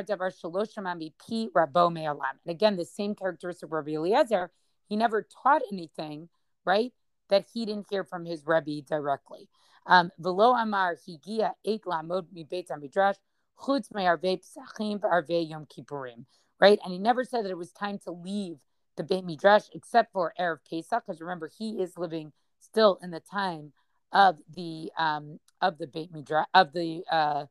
again, 2.47 2.77
the 2.77 2.85
same 2.85 3.15
characteristic 3.15 3.67
of 3.67 3.73
Rabbi 3.73 3.93
Eliezer 3.93 4.51
he 4.89 4.97
never 4.97 5.27
taught 5.43 5.63
anything, 5.71 6.29
right? 6.65 6.93
That 7.29 7.47
he 7.53 7.65
didn't 7.65 7.87
hear 7.91 8.05
from 8.05 8.25
his 8.25 8.47
Rebbe 8.47 8.83
directly. 8.87 9.49
Um, 9.87 10.11
Velo 10.19 10.53
Amar 10.53 10.97
Higia 10.97 11.53
Eight 11.65 11.85
Lamod 11.85 12.27
Mi 12.33 12.45
Beit 12.45 12.69
Midrash 12.79 13.17
Chutz 13.59 13.93
Me'arvei 13.95 15.49
Yom 15.49 15.67
Kippurim, 15.67 16.25
right? 16.61 16.79
And 16.85 16.93
he 16.93 16.99
never 16.99 17.25
said 17.25 17.45
that 17.45 17.51
it 17.51 17.59
was 17.59 17.73
time 17.73 17.99
to 18.05 18.13
leave 18.13 18.59
the 18.97 19.03
Beit 19.03 19.25
Midrash 19.25 19.69
except 19.73 20.13
for 20.13 20.35
Erev 20.39 20.59
Pesach, 20.69 21.05
because 21.07 21.21
remember 21.21 21.49
he 21.59 21.81
is 21.81 21.97
living 21.97 22.33
still 22.61 22.99
in 23.03 23.11
the 23.11 23.21
time 23.21 23.73
of 24.13 24.39
the 24.55 24.91
um, 24.99 25.41
of 25.61 25.79
the 25.79 25.87
Beit 25.87 26.13
Midrash 26.13 26.47
of 26.55 26.73
the 26.73 27.03
uh, 27.11 27.47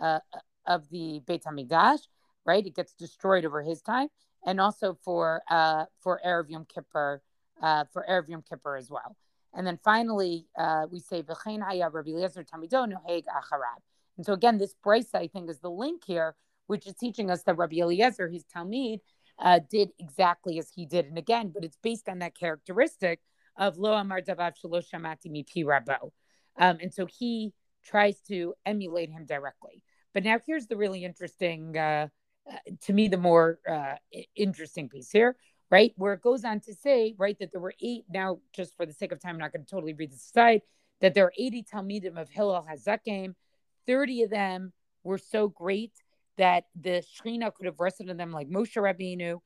uh, 0.00 0.20
of 0.66 0.88
the 0.90 1.20
Beit 1.26 1.44
Hamikdash, 1.44 2.06
right? 2.46 2.64
It 2.64 2.74
gets 2.74 2.94
destroyed 2.94 3.44
over 3.44 3.62
his 3.62 3.82
time 3.82 4.08
and 4.44 4.60
also 4.60 4.96
for 5.04 5.42
uh, 5.50 5.84
for 6.00 6.20
Erev 6.26 6.50
Yom 6.50 6.66
Kippur, 6.66 7.22
uh, 7.62 7.84
for 7.92 8.04
Erev 8.08 8.28
Yom 8.28 8.42
Kippur 8.42 8.76
as 8.76 8.90
well. 8.90 9.16
And 9.54 9.66
then 9.66 9.78
finally, 9.84 10.46
uh, 10.58 10.86
we 10.90 11.00
say 11.00 11.22
V'chein 11.22 11.62
haya 11.62 11.88
Rabbi 11.88 12.10
Eliezer 12.10 12.44
Tamido 12.44 12.86
noheg 12.86 13.24
acharab. 13.24 13.80
And 14.16 14.26
so 14.26 14.32
again, 14.32 14.58
this 14.58 14.74
brisa 14.84 15.16
I 15.16 15.28
think 15.28 15.48
is 15.48 15.60
the 15.60 15.70
link 15.70 16.02
here, 16.06 16.34
which 16.66 16.86
is 16.86 16.94
teaching 16.94 17.30
us 17.30 17.42
that 17.44 17.56
Rabbi 17.56 17.76
Eliezer, 17.76 18.28
his 18.28 18.44
Talmid, 18.44 19.00
uh, 19.38 19.60
did 19.70 19.90
exactly 19.98 20.58
as 20.58 20.70
he 20.74 20.86
did. 20.86 21.06
And 21.06 21.18
again, 21.18 21.50
but 21.54 21.64
it's 21.64 21.78
based 21.82 22.08
on 22.08 22.18
that 22.20 22.34
characteristic 22.36 23.20
of 23.56 23.78
Lo 23.78 23.92
Amar 23.94 24.20
Davav 24.20 24.54
Shalosh 24.62 24.90
Shamati 24.92 25.30
Mi 25.30 25.44
Pi 25.44 25.62
Rabo. 25.62 26.10
Um, 26.56 26.78
and 26.80 26.92
so 26.92 27.06
he 27.06 27.52
tries 27.84 28.20
to 28.28 28.54
emulate 28.64 29.10
him 29.10 29.24
directly. 29.26 29.82
But 30.12 30.24
now 30.24 30.38
here's 30.44 30.66
the 30.66 30.76
really 30.76 31.04
interesting 31.04 31.76
uh, 31.76 32.08
to 32.82 32.92
me 32.92 33.08
the 33.08 33.16
more 33.16 33.58
uh, 33.70 33.94
interesting 34.36 34.88
piece 34.88 35.10
here, 35.10 35.36
right? 35.70 35.92
Where 35.96 36.12
it 36.12 36.22
goes 36.22 36.44
on 36.44 36.60
to 36.60 36.74
say, 36.74 37.14
right, 37.18 37.38
that 37.38 37.52
there 37.52 37.60
were 37.60 37.74
eight. 37.80 38.04
Now, 38.08 38.38
just 38.52 38.76
for 38.76 38.86
the 38.86 38.92
sake 38.92 39.12
of 39.12 39.20
time, 39.20 39.34
I'm 39.34 39.40
not 39.40 39.52
going 39.52 39.64
to 39.64 39.70
totally 39.70 39.94
read 39.94 40.12
the 40.12 40.18
side. 40.18 40.62
That 41.00 41.14
there 41.14 41.24
are 41.26 41.32
80 41.36 41.64
Talmidim 41.64 42.20
of 42.20 42.28
Hillel 42.30 42.66
Hazaken. 42.70 43.34
30 43.86 44.22
of 44.22 44.30
them 44.30 44.72
were 45.02 45.18
so 45.18 45.48
great 45.48 45.92
that 46.36 46.64
the 46.80 47.02
Shekhinah 47.02 47.54
could 47.54 47.66
have 47.66 47.80
rested 47.80 48.10
on 48.10 48.16
them 48.16 48.32
like 48.32 48.48
Moshe 48.48 48.76
Rabbeinu. 48.76 49.40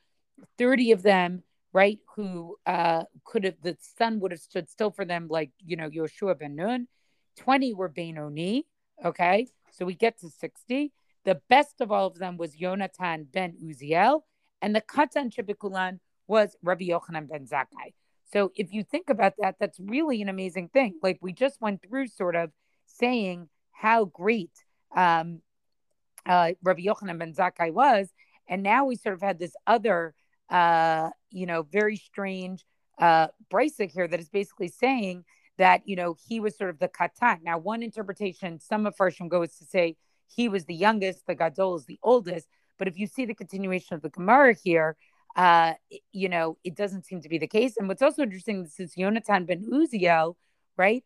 30 0.56 0.92
of 0.92 1.02
them, 1.02 1.42
right, 1.72 1.98
who 2.14 2.56
uh, 2.66 3.04
could 3.24 3.44
have, 3.44 3.56
the 3.62 3.76
sun 3.98 4.20
would 4.20 4.30
have 4.30 4.40
stood 4.40 4.68
still 4.68 4.90
for 4.90 5.04
them 5.04 5.28
like, 5.28 5.50
you 5.64 5.76
know, 5.76 5.88
Yoshua 5.88 6.38
ben 6.38 6.54
Nun. 6.54 6.86
20 7.38 7.74
were 7.74 7.88
Benoni, 7.88 8.66
okay? 9.04 9.46
So 9.72 9.84
we 9.84 9.94
get 9.94 10.18
to 10.20 10.28
60. 10.28 10.92
The 11.28 11.42
best 11.50 11.82
of 11.82 11.92
all 11.92 12.06
of 12.06 12.18
them 12.18 12.38
was 12.38 12.56
Yonatan 12.56 13.30
ben 13.30 13.52
Uziel, 13.62 14.22
and 14.62 14.74
the 14.74 14.80
Katan 14.80 15.30
Shebikulan 15.30 15.98
was 16.26 16.56
Rabbi 16.62 16.86
Yochanan 16.86 17.28
ben 17.28 17.46
Zakkai. 17.46 17.92
So 18.32 18.50
if 18.54 18.72
you 18.72 18.82
think 18.82 19.10
about 19.10 19.34
that, 19.38 19.56
that's 19.60 19.78
really 19.78 20.22
an 20.22 20.30
amazing 20.30 20.70
thing. 20.70 20.94
Like 21.02 21.18
we 21.20 21.34
just 21.34 21.60
went 21.60 21.82
through 21.82 22.06
sort 22.06 22.34
of 22.34 22.50
saying 22.86 23.50
how 23.72 24.06
great 24.06 24.52
um, 24.96 25.42
uh, 26.24 26.52
Rabbi 26.62 26.80
Yochanan 26.80 27.18
ben 27.18 27.34
Zakkai 27.34 27.74
was, 27.74 28.08
and 28.48 28.62
now 28.62 28.86
we 28.86 28.96
sort 28.96 29.14
of 29.14 29.20
had 29.20 29.38
this 29.38 29.54
other, 29.66 30.14
uh, 30.48 31.10
you 31.30 31.44
know, 31.44 31.60
very 31.60 31.96
strange 31.96 32.64
uh, 32.98 33.26
brisa 33.52 33.86
here 33.86 34.08
that 34.08 34.18
is 34.18 34.30
basically 34.30 34.68
saying 34.68 35.26
that 35.58 35.82
you 35.84 35.94
know 35.94 36.16
he 36.26 36.40
was 36.40 36.56
sort 36.56 36.70
of 36.70 36.78
the 36.78 36.88
katan. 36.88 37.42
Now, 37.42 37.58
one 37.58 37.82
interpretation, 37.82 38.60
some 38.60 38.86
of 38.86 38.96
Farshim 38.96 39.28
goes 39.28 39.56
to 39.56 39.66
say 39.66 39.96
he 40.34 40.48
was 40.48 40.64
the 40.64 40.74
youngest, 40.74 41.26
the 41.26 41.34
gadol 41.34 41.76
is 41.76 41.86
the 41.86 41.98
oldest. 42.02 42.48
But 42.78 42.88
if 42.88 42.98
you 42.98 43.06
see 43.06 43.24
the 43.24 43.34
continuation 43.34 43.94
of 43.94 44.02
the 44.02 44.10
Gemara 44.10 44.54
here, 44.54 44.96
uh, 45.36 45.74
you 46.12 46.28
know, 46.28 46.56
it 46.64 46.74
doesn't 46.74 47.06
seem 47.06 47.20
to 47.22 47.28
be 47.28 47.38
the 47.38 47.46
case. 47.46 47.76
And 47.76 47.88
what's 47.88 48.02
also 48.02 48.22
interesting, 48.22 48.68
is 48.78 48.94
Yonatan 48.96 49.46
ben 49.46 49.64
Uziel, 49.64 50.34
right? 50.76 51.04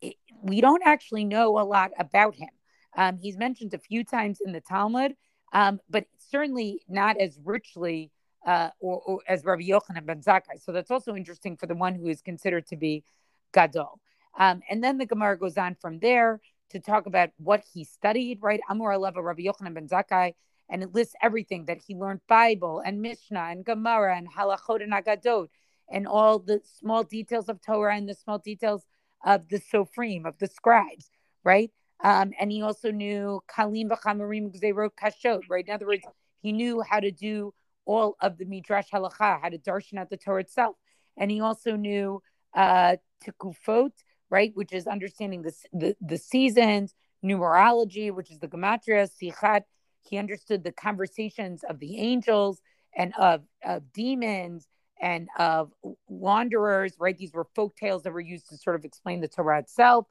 It, 0.00 0.16
we 0.42 0.60
don't 0.60 0.82
actually 0.84 1.24
know 1.24 1.58
a 1.58 1.64
lot 1.64 1.92
about 1.98 2.34
him. 2.34 2.50
Um, 2.96 3.18
he's 3.18 3.36
mentioned 3.36 3.74
a 3.74 3.78
few 3.78 4.04
times 4.04 4.38
in 4.44 4.52
the 4.52 4.60
Talmud, 4.60 5.14
um, 5.52 5.80
but 5.88 6.04
certainly 6.18 6.82
not 6.88 7.18
as 7.18 7.38
richly 7.44 8.10
uh, 8.46 8.70
or, 8.80 9.00
or, 9.06 9.20
as 9.28 9.44
Rabbi 9.44 9.62
Yochanan 9.62 10.04
ben 10.04 10.20
Zakkai. 10.20 10.60
So 10.60 10.72
that's 10.72 10.90
also 10.90 11.14
interesting 11.14 11.56
for 11.56 11.66
the 11.66 11.74
one 11.74 11.94
who 11.94 12.08
is 12.08 12.20
considered 12.20 12.66
to 12.68 12.76
be 12.76 13.04
Gadol. 13.52 14.00
Um, 14.38 14.62
and 14.68 14.82
then 14.82 14.98
the 14.98 15.06
Gemara 15.06 15.38
goes 15.38 15.56
on 15.58 15.76
from 15.80 15.98
there 15.98 16.40
to 16.72 16.80
talk 16.80 17.06
about 17.06 17.30
what 17.38 17.64
he 17.72 17.84
studied, 17.84 18.38
right? 18.42 18.60
Amor 18.68 18.90
Aleva 18.90 19.22
Rabbi 19.22 19.42
Yochanan 19.42 19.74
ben 19.74 19.88
Zakkai, 19.88 20.34
and 20.68 20.82
it 20.82 20.94
lists 20.94 21.14
everything 21.22 21.66
that 21.66 21.78
he 21.86 21.94
learned 21.94 22.20
Bible 22.28 22.82
and 22.84 23.00
Mishnah 23.00 23.48
and 23.50 23.64
Gemara 23.64 24.16
and 24.16 24.28
Halachot 24.30 24.82
and 24.82 24.92
Agadot 24.92 25.48
and 25.90 26.06
all 26.06 26.38
the 26.38 26.60
small 26.78 27.02
details 27.02 27.48
of 27.48 27.60
Torah 27.60 27.96
and 27.96 28.08
the 28.08 28.14
small 28.14 28.38
details 28.38 28.84
of 29.24 29.48
the 29.48 29.60
Sofrim, 29.60 30.26
of 30.26 30.38
the 30.38 30.46
scribes, 30.46 31.10
right? 31.44 31.70
Um, 32.02 32.32
and 32.40 32.50
he 32.50 32.62
also 32.62 32.90
knew 32.90 33.40
Kalim 33.48 33.88
v'chamarim 33.88 34.46
because 34.46 34.60
they 34.60 34.72
wrote 34.72 34.94
Kashot, 34.96 35.42
right? 35.48 35.66
In 35.66 35.74
other 35.74 35.86
words, 35.86 36.04
he 36.40 36.52
knew 36.52 36.82
how 36.82 36.98
to 37.00 37.10
do 37.12 37.54
all 37.84 38.16
of 38.20 38.38
the 38.38 38.44
Midrash 38.44 38.90
Halacha, 38.90 39.40
how 39.40 39.48
to 39.48 39.58
darshan 39.58 39.98
out 39.98 40.10
the 40.10 40.16
Torah 40.16 40.40
itself. 40.40 40.76
And 41.16 41.30
he 41.30 41.40
also 41.40 41.76
knew 41.76 42.22
uh, 42.54 42.96
Tikufot, 43.24 43.92
right? 44.32 44.50
Which 44.54 44.72
is 44.72 44.86
understanding 44.86 45.42
the, 45.42 45.52
the, 45.74 45.94
the 46.00 46.16
seasons, 46.16 46.94
numerology, 47.22 48.10
which 48.10 48.30
is 48.30 48.38
the 48.38 48.48
Gematria, 48.48 49.06
Sichat. 49.06 49.64
He 50.00 50.16
understood 50.16 50.64
the 50.64 50.72
conversations 50.72 51.62
of 51.68 51.78
the 51.78 51.98
angels 51.98 52.62
and 52.96 53.12
of, 53.18 53.42
of 53.62 53.92
demons 53.92 54.66
and 55.00 55.28
of 55.38 55.70
wanderers, 56.08 56.94
right? 56.98 57.16
These 57.16 57.34
were 57.34 57.46
folk 57.54 57.76
tales 57.76 58.04
that 58.04 58.12
were 58.12 58.20
used 58.20 58.48
to 58.48 58.56
sort 58.56 58.74
of 58.74 58.86
explain 58.86 59.20
the 59.20 59.28
Torah 59.28 59.58
itself, 59.58 60.06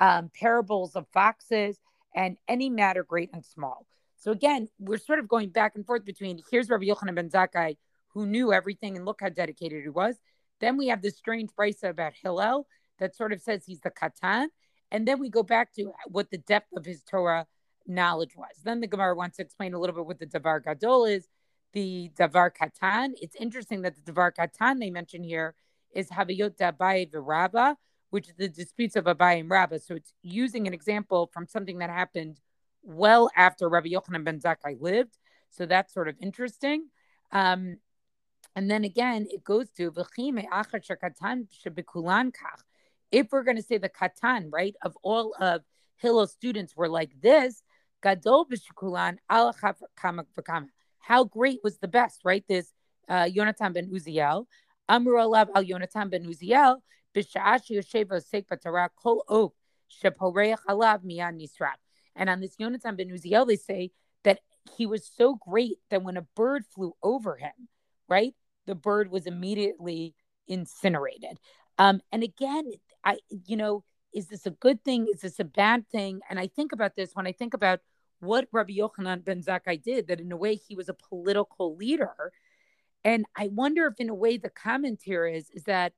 um, 0.00 0.30
parables 0.40 0.96
of 0.96 1.06
foxes, 1.12 1.78
and 2.14 2.38
any 2.48 2.70
matter, 2.70 3.04
great 3.04 3.28
and 3.34 3.44
small. 3.44 3.86
So 4.16 4.32
again, 4.32 4.68
we're 4.78 4.96
sort 4.96 5.18
of 5.18 5.28
going 5.28 5.50
back 5.50 5.76
and 5.76 5.84
forth 5.84 6.06
between 6.06 6.40
here's 6.50 6.70
Rabbi 6.70 6.86
Yochanan 6.86 7.14
ben 7.14 7.28
Zakkai, 7.28 7.76
who 8.14 8.24
knew 8.24 8.54
everything 8.54 8.96
and 8.96 9.04
look 9.04 9.20
how 9.20 9.28
dedicated 9.28 9.82
he 9.82 9.90
was. 9.90 10.16
Then 10.60 10.78
we 10.78 10.86
have 10.86 11.02
this 11.02 11.18
strange 11.18 11.50
brisa 11.58 11.90
about 11.90 12.14
Hillel, 12.22 12.66
that 12.98 13.14
sort 13.14 13.32
of 13.32 13.40
says 13.40 13.64
he's 13.66 13.80
the 13.80 13.90
katan. 13.90 14.46
And 14.90 15.06
then 15.06 15.18
we 15.18 15.30
go 15.30 15.42
back 15.42 15.72
to 15.74 15.92
what 16.06 16.30
the 16.30 16.38
depth 16.38 16.72
of 16.76 16.84
his 16.84 17.02
Torah 17.02 17.46
knowledge 17.86 18.36
was. 18.36 18.50
Then 18.64 18.80
the 18.80 18.86
Gemara 18.86 19.14
wants 19.14 19.36
to 19.36 19.42
explain 19.42 19.74
a 19.74 19.78
little 19.78 19.94
bit 19.94 20.06
what 20.06 20.18
the 20.18 20.26
Davar 20.26 20.62
Gadol 20.62 21.06
is, 21.06 21.28
the 21.72 22.10
Davar 22.18 22.50
Katan. 22.50 23.12
It's 23.20 23.36
interesting 23.36 23.82
that 23.82 23.94
the 23.96 24.12
Davar 24.12 24.32
Katan 24.34 24.80
they 24.80 24.90
mention 24.90 25.22
here 25.22 25.54
is 25.94 26.08
Havayot 26.10 26.56
Dabai 26.56 27.10
Virabba, 27.10 27.76
which 28.10 28.28
is 28.28 28.34
the 28.36 28.48
disputes 28.48 28.96
of 28.96 29.04
Abai 29.04 29.40
and 29.40 29.50
Rabbah. 29.50 29.78
So 29.78 29.94
it's 29.94 30.12
using 30.22 30.66
an 30.66 30.74
example 30.74 31.30
from 31.32 31.46
something 31.46 31.78
that 31.78 31.90
happened 31.90 32.40
well 32.82 33.30
after 33.36 33.68
Rabbi 33.68 33.88
Yochanan 33.88 34.24
ben 34.24 34.40
Zakkai 34.40 34.80
lived. 34.80 35.18
So 35.50 35.66
that's 35.66 35.92
sort 35.92 36.08
of 36.08 36.16
interesting. 36.20 36.88
Um, 37.32 37.78
and 38.54 38.70
then 38.70 38.84
again, 38.84 39.26
it 39.30 39.44
goes 39.44 39.70
to 39.72 39.90
if 43.10 43.28
we're 43.30 43.42
going 43.42 43.56
to 43.56 43.62
say 43.62 43.78
the 43.78 43.88
katan, 43.88 44.48
right, 44.52 44.74
of 44.82 44.96
all 45.02 45.34
of 45.40 45.62
Hillel's 45.96 46.32
students 46.32 46.76
were 46.76 46.88
like 46.88 47.20
this, 47.20 47.62
gadol 48.02 48.46
b'shikulan 48.46 49.16
al 49.30 49.54
How 50.98 51.24
great 51.24 51.60
was 51.62 51.78
the 51.78 51.88
best, 51.88 52.20
right? 52.24 52.44
This 52.48 52.72
uh, 53.08 53.24
Yonatan 53.24 53.74
ben 53.74 53.90
Uziel, 53.90 54.46
Amru 54.88 55.14
alav 55.14 55.48
al 55.54 55.64
Yonatan 55.64 56.10
ben 56.10 56.24
Uziel, 56.24 56.78
b'sha'ash 57.14 57.70
yosheva 57.70 58.22
sek 58.22 58.46
batara 58.48 58.88
kol 58.96 59.24
ok 59.28 59.54
sheporeach 60.02 60.58
alav 60.68 61.04
miyan 61.04 61.40
nisrab. 61.40 61.76
And 62.14 62.28
on 62.28 62.40
this 62.40 62.56
Yonatan 62.56 62.96
ben 62.96 63.08
Uziel, 63.08 63.46
they 63.46 63.56
say 63.56 63.92
that 64.24 64.40
he 64.76 64.86
was 64.86 65.08
so 65.16 65.36
great 65.36 65.78
that 65.90 66.02
when 66.02 66.16
a 66.16 66.22
bird 66.34 66.64
flew 66.66 66.94
over 67.02 67.36
him, 67.36 67.68
right, 68.08 68.34
the 68.66 68.74
bird 68.74 69.10
was 69.10 69.26
immediately 69.26 70.14
incinerated. 70.48 71.38
Um, 71.78 72.00
and 72.10 72.22
again, 72.22 72.70
I, 73.06 73.18
you 73.46 73.56
know, 73.56 73.84
is 74.12 74.26
this 74.26 74.44
a 74.46 74.50
good 74.50 74.84
thing? 74.84 75.06
Is 75.12 75.20
this 75.20 75.40
a 75.40 75.44
bad 75.44 75.88
thing? 75.88 76.20
And 76.28 76.38
I 76.38 76.48
think 76.48 76.72
about 76.72 76.96
this 76.96 77.10
when 77.14 77.26
I 77.26 77.32
think 77.32 77.54
about 77.54 77.80
what 78.20 78.48
Rabbi 78.50 78.72
Yochanan 78.72 79.24
ben 79.24 79.42
Zakkai 79.42 79.82
did, 79.82 80.08
that 80.08 80.20
in 80.20 80.32
a 80.32 80.36
way 80.36 80.56
he 80.56 80.74
was 80.74 80.88
a 80.88 80.94
political 80.94 81.76
leader. 81.76 82.32
And 83.04 83.24
I 83.36 83.48
wonder 83.48 83.86
if, 83.86 84.00
in 84.00 84.08
a 84.08 84.14
way, 84.14 84.36
the 84.36 84.50
comment 84.50 85.00
here 85.02 85.26
is, 85.26 85.48
is 85.50 85.64
that 85.64 85.92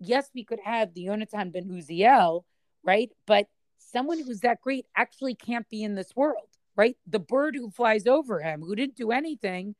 yes, 0.00 0.30
we 0.34 0.44
could 0.44 0.60
have 0.64 0.94
the 0.94 1.06
Yonatan 1.06 1.52
ben 1.52 1.68
Uziel, 1.68 2.44
right? 2.82 3.10
But 3.26 3.46
someone 3.78 4.22
who's 4.22 4.40
that 4.40 4.60
great 4.60 4.86
actually 4.96 5.34
can't 5.34 5.68
be 5.68 5.82
in 5.82 5.94
this 5.94 6.14
world, 6.16 6.48
right? 6.76 6.96
The 7.06 7.18
bird 7.18 7.54
who 7.54 7.70
flies 7.70 8.06
over 8.06 8.40
him, 8.40 8.62
who 8.62 8.74
didn't 8.74 8.96
do 8.96 9.10
anything, 9.10 9.74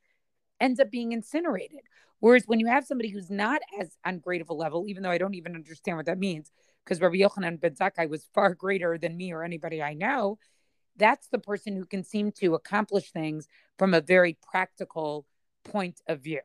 ends 0.60 0.80
up 0.80 0.90
being 0.90 1.12
incinerated. 1.12 1.80
Whereas 2.20 2.44
when 2.46 2.58
you 2.58 2.66
have 2.66 2.84
somebody 2.84 3.10
who's 3.10 3.30
not 3.30 3.60
as 3.80 3.96
on 4.04 4.18
great 4.18 4.40
of 4.40 4.50
a 4.50 4.54
level, 4.54 4.86
even 4.88 5.02
though 5.02 5.10
I 5.10 5.18
don't 5.18 5.34
even 5.34 5.54
understand 5.54 5.96
what 5.96 6.06
that 6.06 6.18
means, 6.18 6.50
because 6.84 7.00
Rabbi 7.00 7.16
Yochanan 7.16 7.60
ben 7.60 7.74
Zakkai 7.74 8.08
was 8.08 8.26
far 8.34 8.54
greater 8.54 8.98
than 8.98 9.16
me 9.16 9.32
or 9.32 9.44
anybody 9.44 9.82
I 9.82 9.94
know, 9.94 10.38
that's 10.96 11.28
the 11.28 11.38
person 11.38 11.76
who 11.76 11.86
can 11.86 12.02
seem 12.02 12.32
to 12.32 12.54
accomplish 12.54 13.12
things 13.12 13.46
from 13.78 13.94
a 13.94 14.00
very 14.00 14.36
practical 14.50 15.26
point 15.64 16.00
of 16.08 16.20
view. 16.20 16.40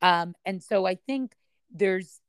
Um, 0.00 0.34
and 0.46 0.62
so 0.62 0.86
I 0.86 0.94
think 0.94 1.34
there's, 1.70 2.20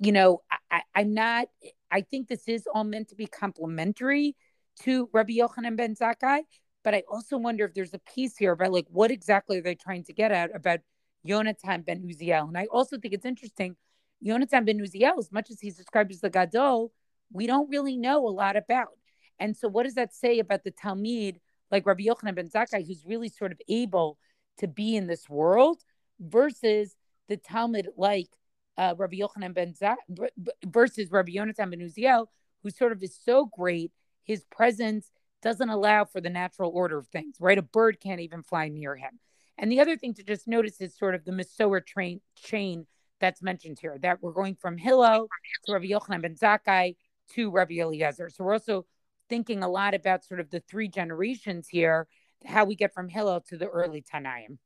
you 0.00 0.12
know, 0.12 0.42
I, 0.70 0.82
I'm 0.94 1.14
not, 1.14 1.46
I 1.90 2.00
think 2.00 2.26
this 2.26 2.48
is 2.48 2.66
all 2.72 2.84
meant 2.84 3.08
to 3.10 3.14
be 3.14 3.26
complimentary 3.26 4.34
to 4.80 5.08
Rabbi 5.12 5.34
Yochanan 5.34 5.76
ben 5.76 5.94
Zakkai, 5.94 6.40
but 6.88 6.94
I 6.94 7.02
also 7.06 7.36
wonder 7.36 7.66
if 7.66 7.74
there's 7.74 7.92
a 7.92 7.98
piece 7.98 8.38
here 8.38 8.52
about 8.52 8.72
like 8.72 8.86
what 8.88 9.10
exactly 9.10 9.58
are 9.58 9.62
they 9.62 9.74
trying 9.74 10.04
to 10.04 10.14
get 10.14 10.32
at 10.32 10.56
about 10.56 10.80
Yonatan 11.22 11.84
ben 11.84 12.00
Uziel. 12.00 12.48
And 12.48 12.56
I 12.56 12.64
also 12.72 12.96
think 12.96 13.12
it's 13.12 13.26
interesting, 13.26 13.76
Yonatan 14.24 14.64
ben 14.64 14.78
Uziel, 14.78 15.18
as 15.18 15.30
much 15.30 15.50
as 15.50 15.60
he's 15.60 15.76
described 15.76 16.10
as 16.12 16.22
the 16.22 16.30
Gadol, 16.30 16.90
we 17.30 17.46
don't 17.46 17.68
really 17.68 17.98
know 17.98 18.26
a 18.26 18.30
lot 18.30 18.56
about. 18.56 18.96
And 19.38 19.54
so, 19.54 19.68
what 19.68 19.82
does 19.82 19.96
that 19.96 20.14
say 20.14 20.38
about 20.38 20.64
the 20.64 20.70
Talmid, 20.70 21.40
like 21.70 21.84
Rabbi 21.84 22.04
Yochanan 22.04 22.34
ben 22.34 22.48
Zakkai, 22.48 22.86
who's 22.86 23.04
really 23.04 23.28
sort 23.28 23.52
of 23.52 23.60
able 23.68 24.16
to 24.56 24.66
be 24.66 24.96
in 24.96 25.08
this 25.08 25.28
world, 25.28 25.82
versus 26.18 26.96
the 27.28 27.36
Talmid 27.36 27.88
like 27.98 28.30
uh, 28.78 28.94
Rabbi 28.96 29.16
Yochanan 29.16 29.52
ben 29.52 29.74
Zakkai, 29.74 30.30
versus 30.64 31.10
Rabbi 31.10 31.32
Yonatan 31.32 31.68
ben 31.68 31.80
Uziel, 31.80 32.28
who 32.62 32.70
sort 32.70 32.92
of 32.92 33.02
is 33.02 33.14
so 33.22 33.44
great, 33.44 33.92
his 34.24 34.42
presence 34.50 35.10
doesn't 35.42 35.68
allow 35.68 36.04
for 36.04 36.20
the 36.20 36.30
natural 36.30 36.70
order 36.74 36.98
of 36.98 37.06
things, 37.08 37.36
right? 37.40 37.58
A 37.58 37.62
bird 37.62 38.00
can't 38.00 38.20
even 38.20 38.42
fly 38.42 38.68
near 38.68 38.96
him. 38.96 39.18
And 39.56 39.70
the 39.70 39.80
other 39.80 39.96
thing 39.96 40.14
to 40.14 40.22
just 40.22 40.46
notice 40.46 40.80
is 40.80 40.96
sort 40.96 41.14
of 41.14 41.24
the 41.24 41.32
Masorah 41.32 41.84
train 41.84 42.20
chain 42.36 42.86
that's 43.20 43.42
mentioned 43.42 43.78
here, 43.80 43.98
that 44.02 44.22
we're 44.22 44.32
going 44.32 44.54
from 44.54 44.76
Hillel 44.76 45.28
to 45.64 45.72
Rabbi 45.72 45.86
Yochanan 45.86 46.22
ben 46.22 46.34
Zakkai 46.36 46.96
to 47.34 47.50
Rabbi 47.50 47.74
Eliezer. 47.80 48.30
So 48.30 48.44
we're 48.44 48.52
also 48.52 48.86
thinking 49.28 49.62
a 49.62 49.68
lot 49.68 49.94
about 49.94 50.24
sort 50.24 50.40
of 50.40 50.50
the 50.50 50.60
three 50.60 50.88
generations 50.88 51.68
here 51.68 52.06
how 52.44 52.64
we 52.64 52.76
get 52.76 52.94
from 52.94 53.08
Hillel 53.08 53.40
to 53.48 53.56
the 53.56 53.66
early 53.66 54.02
Tanaim. 54.02 54.58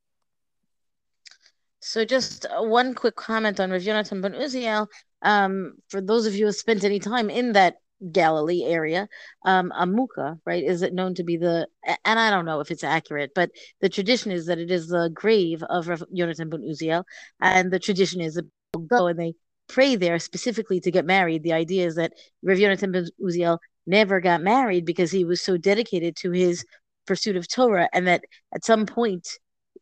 So 1.80 2.04
just 2.04 2.46
uh, 2.46 2.62
one 2.62 2.94
quick 2.94 3.16
comment 3.16 3.58
on 3.58 3.70
Rav 3.70 3.82
Yonatan 3.82 4.20
ben 4.22 4.34
Uziel. 4.34 4.86
Um, 5.22 5.74
for 5.88 6.00
those 6.00 6.26
of 6.26 6.34
you 6.34 6.46
who 6.46 6.52
spent 6.52 6.84
any 6.84 6.98
time 6.98 7.30
in 7.30 7.52
that 7.52 7.76
Galilee 8.10 8.64
area, 8.64 9.08
um, 9.44 9.72
Amuka, 9.78 10.38
right, 10.44 10.64
is 10.64 10.82
it 10.82 10.94
known 10.94 11.14
to 11.14 11.24
be 11.24 11.36
the, 11.36 11.68
and 12.04 12.18
I 12.18 12.30
don't 12.30 12.44
know 12.44 12.60
if 12.60 12.70
it's 12.70 12.84
accurate, 12.84 13.32
but 13.34 13.50
the 13.80 13.88
tradition 13.88 14.32
is 14.32 14.46
that 14.46 14.58
it 14.58 14.70
is 14.70 14.88
the 14.88 15.10
grave 15.12 15.62
of 15.68 15.88
Rav 15.88 16.02
Yonatan 16.14 16.50
ben 16.50 16.62
Uziel, 16.62 17.04
and 17.40 17.70
the 17.70 17.78
tradition 17.78 18.20
is 18.20 18.34
that 18.34 18.46
people 18.72 18.86
go 18.86 19.06
and 19.06 19.18
they 19.18 19.34
pray 19.68 19.96
there 19.96 20.18
specifically 20.18 20.80
to 20.80 20.90
get 20.90 21.04
married. 21.04 21.42
The 21.42 21.52
idea 21.52 21.86
is 21.86 21.94
that 21.96 22.12
Rav 22.42 22.58
Yonatan 22.58 22.92
ben 22.92 23.06
Uziel 23.20 23.58
never 23.86 24.20
got 24.20 24.42
married 24.42 24.84
because 24.84 25.10
he 25.10 25.24
was 25.24 25.40
so 25.40 25.56
dedicated 25.56 26.16
to 26.16 26.30
his 26.30 26.64
pursuit 27.06 27.36
of 27.36 27.48
Torah, 27.48 27.88
and 27.92 28.06
that 28.06 28.24
at 28.54 28.64
some 28.64 28.86
point 28.86 29.28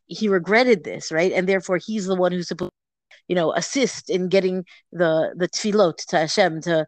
he 0.07 0.27
regretted 0.27 0.83
this, 0.83 1.11
right? 1.11 1.31
And 1.31 1.47
therefore 1.47 1.79
he's 1.83 2.05
the 2.05 2.15
one 2.15 2.31
who's 2.31 2.47
supposed 2.47 2.71
you 3.27 3.35
know, 3.35 3.53
assist 3.53 4.09
in 4.09 4.27
getting 4.27 4.65
the 4.91 5.33
the 5.37 5.47
tefillot 5.47 5.97
to 6.07 6.17
Hashem 6.17 6.61
to, 6.63 6.85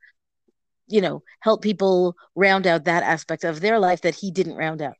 you 0.87 1.01
know, 1.01 1.23
help 1.41 1.61
people 1.61 2.15
round 2.35 2.67
out 2.67 2.85
that 2.85 3.03
aspect 3.03 3.43
of 3.43 3.61
their 3.61 3.79
life 3.79 4.01
that 4.01 4.15
he 4.15 4.31
didn't 4.31 4.55
round 4.55 4.81
out. 4.81 4.95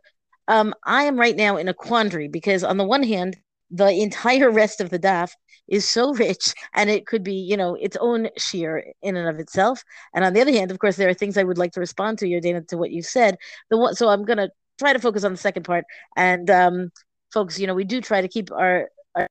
Um, 0.47 0.73
I 0.85 1.03
am 1.03 1.19
right 1.19 1.35
now 1.35 1.57
in 1.57 1.69
a 1.69 1.73
quandary 1.73 2.27
because 2.27 2.63
on 2.63 2.77
the 2.77 2.83
one 2.83 3.03
hand, 3.03 3.37
the 3.71 3.89
entire 3.89 4.51
rest 4.51 4.81
of 4.81 4.89
the 4.89 4.99
daf 4.99 5.31
is 5.67 5.89
so 5.89 6.13
rich 6.13 6.53
and 6.73 6.89
it 6.89 7.07
could 7.07 7.23
be, 7.23 7.33
you 7.33 7.57
know, 7.57 7.75
its 7.75 7.97
own 7.99 8.29
sheer 8.37 8.83
in 9.01 9.15
and 9.15 9.27
of 9.27 9.39
itself. 9.39 9.83
And 10.13 10.23
on 10.23 10.33
the 10.33 10.41
other 10.41 10.51
hand, 10.51 10.71
of 10.71 10.79
course, 10.79 10.95
there 10.95 11.09
are 11.09 11.13
things 11.13 11.37
I 11.37 11.43
would 11.43 11.57
like 11.57 11.71
to 11.73 11.79
respond 11.79 12.19
to, 12.19 12.27
Yardaena, 12.27 12.67
to 12.67 12.77
what 12.77 12.91
you 12.91 13.01
said. 13.01 13.37
The 13.69 13.77
one, 13.77 13.95
so 13.95 14.09
I'm 14.09 14.25
gonna 14.25 14.49
try 14.79 14.93
to 14.93 14.99
focus 14.99 15.23
on 15.23 15.31
the 15.31 15.37
second 15.37 15.63
part 15.63 15.85
and 16.15 16.49
um, 16.49 16.91
folks, 17.33 17.59
you 17.59 17.67
know, 17.67 17.73
we 17.73 17.83
do 17.83 18.01
try 18.01 18.21
to 18.21 18.27
keep 18.27 18.51
our, 18.51 18.89
our 19.15 19.27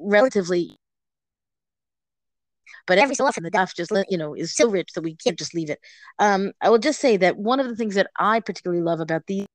relatively 0.00 0.76
but 2.86 2.98
every 2.98 3.14
so 3.14 3.26
often 3.26 3.42
the 3.42 3.50
daf 3.50 3.74
just 3.74 3.92
you 4.08 4.18
know 4.18 4.34
is 4.34 4.54
so 4.54 4.68
rich 4.68 4.90
that 4.94 5.02
we 5.02 5.16
can't 5.16 5.38
just 5.38 5.54
leave 5.54 5.70
it. 5.70 5.80
Um, 6.18 6.52
I 6.60 6.70
will 6.70 6.78
just 6.78 7.00
say 7.00 7.16
that 7.18 7.38
one 7.38 7.60
of 7.60 7.68
the 7.68 7.76
things 7.76 7.94
that 7.94 8.10
I 8.18 8.40
particularly 8.40 8.82
love 8.82 9.00
about 9.00 9.26
these 9.26 9.46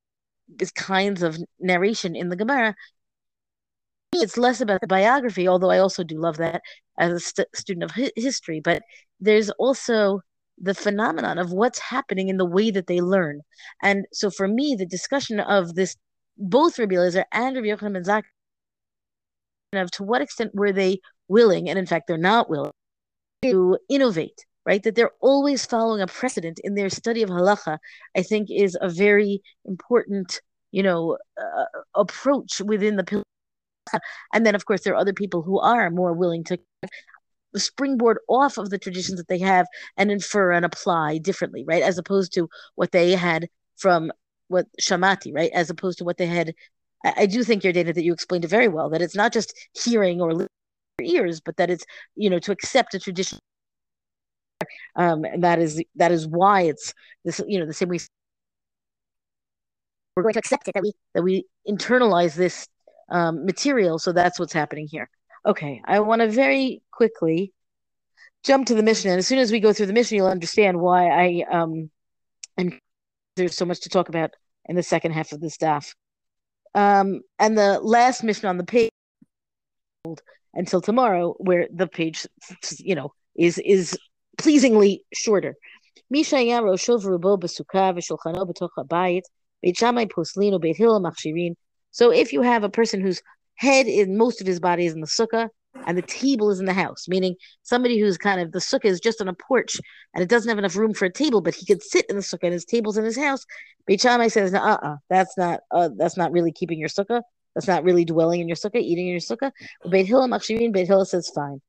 kinds 0.76 1.24
of 1.24 1.38
narration 1.60 2.16
in 2.16 2.30
the 2.30 2.36
Gemara. 2.36 2.76
It's 4.14 4.38
less 4.38 4.60
about 4.60 4.82
the 4.82 4.88
biography, 4.88 5.48
although 5.48 5.72
I 5.72 5.80
also 5.80 6.04
do 6.04 6.20
love 6.20 6.38
that 6.38 6.62
as 7.00 7.14
a 7.14 7.20
st- 7.20 7.48
student 7.56 7.84
of 7.86 7.92
hi- 7.92 8.12
history. 8.16 8.60
But 8.60 8.84
there's 9.22 9.50
also 9.52 10.22
the 10.58 10.74
phenomenon 10.76 11.38
of 11.38 11.52
what's 11.54 11.80
happening 11.80 12.28
in 12.30 12.38
the 12.38 12.46
way 12.46 12.72
that 12.72 12.88
they 12.88 13.00
learn. 13.02 13.42
And 13.82 14.06
so 14.12 14.30
for 14.30 14.48
me, 14.48 14.76
the 14.78 14.86
discussion 14.86 15.40
of 15.40 15.76
this 15.76 15.96
both 16.38 16.78
Rabbi 16.80 16.96
Eliezer 16.96 17.26
and 17.32 17.56
Rabbi 17.56 17.68
Yochanan 17.68 17.94
ben 17.94 18.04
Zakkai 18.04 18.24
of 19.74 19.92
to 19.92 20.04
what 20.04 20.22
extent 20.22 20.52
were 20.54 20.72
they 20.72 21.00
willing, 21.28 21.70
and 21.70 21.80
in 21.80 21.86
fact 21.86 22.08
they're 22.08 22.18
not 22.18 22.50
willing, 22.50 22.72
to 23.44 23.78
innovate, 23.90 24.46
right? 24.66 24.84
That 24.84 24.96
they're 24.96 25.12
always 25.22 25.66
following 25.66 26.02
a 26.02 26.08
precedent 26.08 26.60
in 26.64 26.76
their 26.76 26.90
study 26.90 27.24
of 27.24 27.30
halacha, 27.30 27.78
I 28.16 28.22
think 28.22 28.50
is 28.52 28.78
a 28.80 28.90
very 28.90 29.42
important, 29.66 30.42
you 30.72 30.84
know, 30.84 31.18
uh, 31.40 31.66
approach 31.96 32.62
within 32.62 32.96
the 32.98 33.24
and 34.34 34.46
then 34.46 34.56
of 34.56 34.66
course 34.66 34.84
there 34.84 34.94
are 34.94 35.02
other 35.02 35.14
people 35.14 35.42
who 35.42 35.60
are 35.60 35.90
more 35.90 36.14
willing 36.14 36.44
to 36.46 36.58
springboard 37.56 38.20
off 38.30 38.58
of 38.58 38.70
the 38.70 38.78
traditions 38.78 39.18
that 39.18 39.28
they 39.28 39.40
have 39.40 39.66
and 39.98 40.12
infer 40.12 40.52
and 40.52 40.66
apply 40.66 41.18
differently, 41.18 41.64
right? 41.68 41.84
As 41.84 41.98
opposed 41.98 42.34
to 42.34 42.48
what 42.76 42.92
they 42.92 43.12
had 43.12 43.50
from 43.78 44.12
what 44.48 44.68
shamati, 44.80 45.34
right? 45.34 45.52
As 45.54 45.70
opposed 45.70 45.98
to 46.00 46.04
what 46.04 46.18
they 46.18 46.28
had. 46.28 46.54
I, 47.04 47.14
I 47.18 47.26
do 47.26 47.44
think 47.44 47.64
Yardaena 47.64 47.94
that 47.94 48.04
you 48.04 48.14
explained 48.14 48.46
it 48.46 48.50
very 48.50 48.68
well. 48.68 48.90
That 48.90 49.02
it's 49.02 49.16
not 49.16 49.34
just 49.34 49.54
hearing 49.74 50.22
or 50.22 50.48
ears, 51.02 51.42
but 51.42 51.58
that 51.58 51.70
it's 51.70 51.86
you 52.16 52.30
know 52.30 52.40
to 52.40 52.52
accept 52.52 52.94
a 52.94 53.00
tradition. 53.00 53.40
Um, 54.96 55.26
and 55.26 55.44
that 55.44 55.60
is 55.60 55.82
that 55.96 56.12
is 56.12 56.28
why 56.28 56.62
it's 56.62 56.94
this 57.26 57.42
you 57.48 57.60
know 57.60 57.66
the 57.66 57.74
same 57.74 57.90
way 57.90 58.00
we're 60.16 60.24
going 60.24 60.34
to 60.34 60.40
accept 60.40 60.68
it 60.68 60.74
that 60.74 60.84
we 60.84 60.94
that 61.16 61.24
we 61.24 61.46
internalize 61.68 62.36
this 62.36 62.68
um, 63.10 63.46
material. 63.46 64.00
So 64.00 64.12
that's 64.12 64.40
what's 64.40 64.54
happening 64.54 64.88
here. 64.90 65.10
Okay, 65.46 65.82
I 65.86 66.00
want 66.02 66.22
to 66.22 66.30
very 66.30 66.82
quickly 66.92 67.54
jump 68.44 68.68
to 68.68 68.76
the 68.76 68.84
Mishnah, 68.84 69.12
And 69.12 69.20
as 69.20 69.28
soon 69.28 69.40
as 69.40 69.52
we 69.52 69.60
go 69.60 69.74
through 69.74 69.86
the 69.88 69.94
Mishnah, 69.94 70.18
you'll 70.18 70.28
understand 70.28 70.80
why 70.80 71.08
I 71.10 71.46
um 71.52 71.90
and 72.58 72.78
there's 73.36 73.56
so 73.56 73.66
much 73.66 73.82
to 73.82 73.90
talk 73.90 74.10
about 74.10 74.32
in 74.66 74.76
the 74.76 74.84
second 74.84 75.14
half 75.14 75.32
of 75.32 75.42
the 75.42 75.50
staff. 75.50 75.94
Um, 76.76 77.22
and 77.40 77.58
the 77.58 77.80
last 77.80 78.24
Mishnah 78.24 78.50
on 78.50 78.58
the 78.58 78.64
page 78.64 78.90
until 80.54 80.82
tomorrow, 80.82 81.36
where 81.40 81.68
the 81.74 81.88
page, 81.88 82.28
you 82.80 82.96
know, 82.96 83.14
is 83.36 83.58
is 83.60 83.98
pleasingly 84.38 85.04
shorter. 85.14 85.56
So 91.94 92.12
if 92.12 92.34
you 92.34 92.42
have 92.42 92.64
a 92.64 92.70
person 92.70 93.02
whose 93.02 93.22
head 93.56 93.88
in 93.88 94.18
most 94.18 94.42
of 94.42 94.48
his 94.48 94.60
body 94.60 94.86
is 94.86 94.94
in 94.94 95.02
the 95.02 95.08
sukkah, 95.08 95.50
and 95.86 95.98
the 95.98 96.02
table 96.02 96.50
is 96.50 96.60
in 96.60 96.66
the 96.66 96.74
house, 96.74 97.08
meaning 97.08 97.36
somebody 97.64 98.00
who's 98.00 98.18
kind 98.18 98.42
of 98.42 98.52
the 98.52 98.60
sukkah 98.60 98.86
is 98.86 99.00
just 99.00 99.22
on 99.22 99.28
a 99.28 99.34
porch 99.34 99.78
and 100.14 100.22
it 100.22 100.30
doesn't 100.30 100.50
have 100.50 100.58
enough 100.58 100.76
room 100.76 100.94
for 100.94 101.06
a 101.06 101.14
table, 101.14 101.42
but 101.42 101.56
he 101.56 101.66
could 101.66 101.82
sit 101.82 102.06
in 102.10 102.16
the 102.16 102.22
sukkah 102.22 102.44
and 102.44 102.54
his 102.54 102.66
table's 102.66 102.98
in 102.98 103.06
his 103.06 103.18
house. 103.18 103.46
Beit 103.86 104.02
Shammai 104.02 104.28
says, 104.28 104.54
uh 104.54 104.58
uh-uh, 104.60 104.98
that's 105.10 105.38
not 105.38 105.62
uh, 105.72 105.90
that's 105.98 106.18
not 106.18 106.32
really 106.32 106.52
keeping 106.52 106.80
your 106.80 106.90
sukkah 106.90 107.22
that's 107.56 107.68
not 107.68 107.84
really 107.84 108.06
dwelling 108.06 108.42
in 108.42 108.48
your 108.48 108.56
sukkah, 108.56 108.82
eating 108.82 109.08
in 109.08 109.14
your 109.14 109.20
sukkah. 109.22 109.52
Beit 109.90 110.08
Hillel 110.08 110.28
Makshimin, 110.28 110.72
Beit 110.72 110.88
Hillel 110.88 111.06
says 111.06 111.30
fine. 111.34 111.62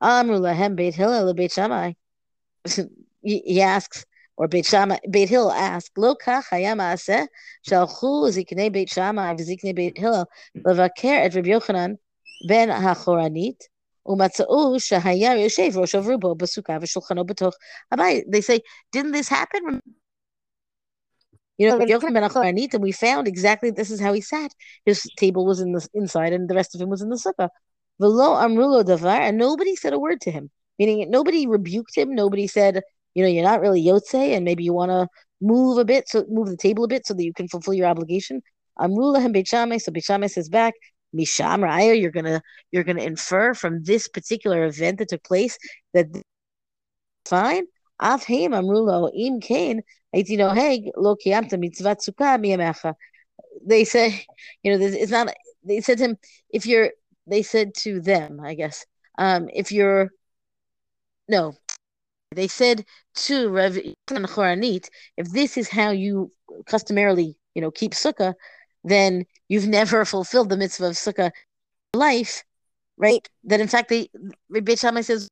Amru 0.00 0.38
lahem 0.38 0.76
Beit 0.76 0.94
Hillel 0.94 1.34
Beit 1.34 1.52
Shammai. 1.52 1.94
He 3.22 3.60
asks, 3.60 4.06
or 4.36 4.48
Beit 4.48 4.66
Shammai, 4.66 4.98
Beit 5.10 5.28
Hillel 5.28 5.52
asks, 5.52 5.90
Lo 5.96 6.14
kach 6.14 6.44
hayam 6.50 6.78
aseh 6.80 7.26
shalchu 7.68 8.30
ziknei 8.30 8.72
Beit 8.72 8.90
Shammai 8.90 9.34
v'ziknei 9.34 9.74
Beit 9.74 9.98
Hillel 9.98 10.26
levaker 10.58 11.24
et 11.26 11.34
Rabbi 11.34 11.50
Yochanan 11.50 11.98
ben 12.48 12.68
hachoranit 12.70 13.62
umatzau 14.06 14.76
shahaya 14.78 15.36
yoshev 15.36 15.76
rosh 15.76 15.94
rubo 15.94 16.36
b'sukkah 16.36 16.80
v'shulchano 16.80 17.26
b'toch 17.26 17.54
They 18.30 18.40
say, 18.40 18.60
didn't 18.92 19.12
this 19.12 19.28
happen? 19.28 19.82
You 21.58 21.68
know, 21.68 21.78
ben 21.78 22.80
we 22.80 22.92
found 22.92 23.26
exactly 23.26 23.70
this 23.70 23.90
is 23.90 24.00
how 24.00 24.12
he 24.12 24.20
sat. 24.20 24.52
His 24.84 25.02
table 25.16 25.46
was 25.46 25.60
in 25.60 25.72
the 25.72 25.86
inside, 25.94 26.32
and 26.32 26.48
the 26.48 26.54
rest 26.54 26.74
of 26.74 26.80
him 26.80 26.90
was 26.90 27.02
in 27.02 27.08
the 27.08 27.16
sukkah. 27.16 27.48
Velo 27.98 28.34
amrulo 28.34 28.84
davar, 28.84 29.20
and 29.20 29.38
nobody 29.38 29.74
said 29.74 29.94
a 29.94 29.98
word 29.98 30.20
to 30.22 30.30
him. 30.30 30.50
Meaning, 30.78 31.10
nobody 31.10 31.46
rebuked 31.46 31.96
him. 31.96 32.14
Nobody 32.14 32.46
said, 32.46 32.82
you 33.14 33.22
know, 33.22 33.28
you're 33.28 33.42
not 33.42 33.62
really 33.62 33.82
yotze, 33.82 34.36
and 34.36 34.44
maybe 34.44 34.64
you 34.64 34.74
want 34.74 34.90
to 34.90 35.08
move 35.40 35.78
a 35.78 35.84
bit, 35.84 36.08
so 36.08 36.26
move 36.28 36.48
the 36.48 36.56
table 36.56 36.84
a 36.84 36.88
bit, 36.88 37.06
so 37.06 37.14
that 37.14 37.24
you 37.24 37.32
can 37.32 37.48
fulfill 37.48 37.74
your 37.74 37.86
obligation. 37.86 38.42
Amrula 38.78 39.20
him 39.22 39.32
Beit 39.32 39.48
so 39.48 39.92
Shammai 39.98 40.26
says 40.26 40.50
back, 40.50 40.74
Misham 41.14 41.60
Raya, 41.60 41.98
you're 41.98 42.10
gonna 42.10 42.42
you're 42.72 42.84
gonna 42.84 43.02
infer 43.02 43.54
from 43.54 43.82
this 43.82 44.08
particular 44.08 44.66
event 44.66 44.98
that 44.98 45.08
took 45.08 45.24
place 45.24 45.56
that 45.94 46.06
fine. 47.24 47.64
Af 48.00 48.24
heim 48.24 48.52
amrulo 48.52 49.10
im 49.14 49.40
kain 49.40 49.82
you 50.12 50.36
know 50.36 50.50
hey 50.50 50.90
lo 50.96 51.16
kiyamta 51.16 51.58
mitzvat 51.58 52.00
sukkah 52.00 52.38
miyamecha. 52.40 52.94
They 53.66 53.84
say, 53.84 54.24
you 54.62 54.76
know, 54.76 54.84
it's 54.84 55.10
not. 55.10 55.34
They 55.64 55.80
said 55.80 55.98
to 55.98 56.04
him, 56.04 56.18
if 56.50 56.66
you're. 56.66 56.90
They 57.26 57.42
said 57.42 57.74
to 57.78 58.00
them, 58.00 58.40
I 58.40 58.54
guess, 58.54 58.86
um, 59.18 59.48
if 59.52 59.72
you're. 59.72 60.10
No, 61.28 61.54
they 62.34 62.48
said 62.48 62.84
to 63.16 63.48
Rev 63.48 63.78
Choranit, 64.08 64.88
if 65.16 65.30
this 65.32 65.56
is 65.56 65.68
how 65.68 65.90
you 65.90 66.32
customarily, 66.66 67.36
you 67.54 67.62
know, 67.62 67.70
keep 67.70 67.92
sukkah, 67.92 68.34
then 68.84 69.24
you've 69.48 69.66
never 69.66 70.04
fulfilled 70.14 70.50
the 70.50 70.56
mitzvah 70.56 70.86
of 70.86 70.92
sukkah 70.92 71.32
life, 71.94 72.44
right? 72.96 73.28
That 73.44 73.60
in 73.60 73.68
fact, 73.68 73.88
they 73.88 74.08
Beit 74.52 74.78
Shammai 74.78 75.00
says 75.00 75.28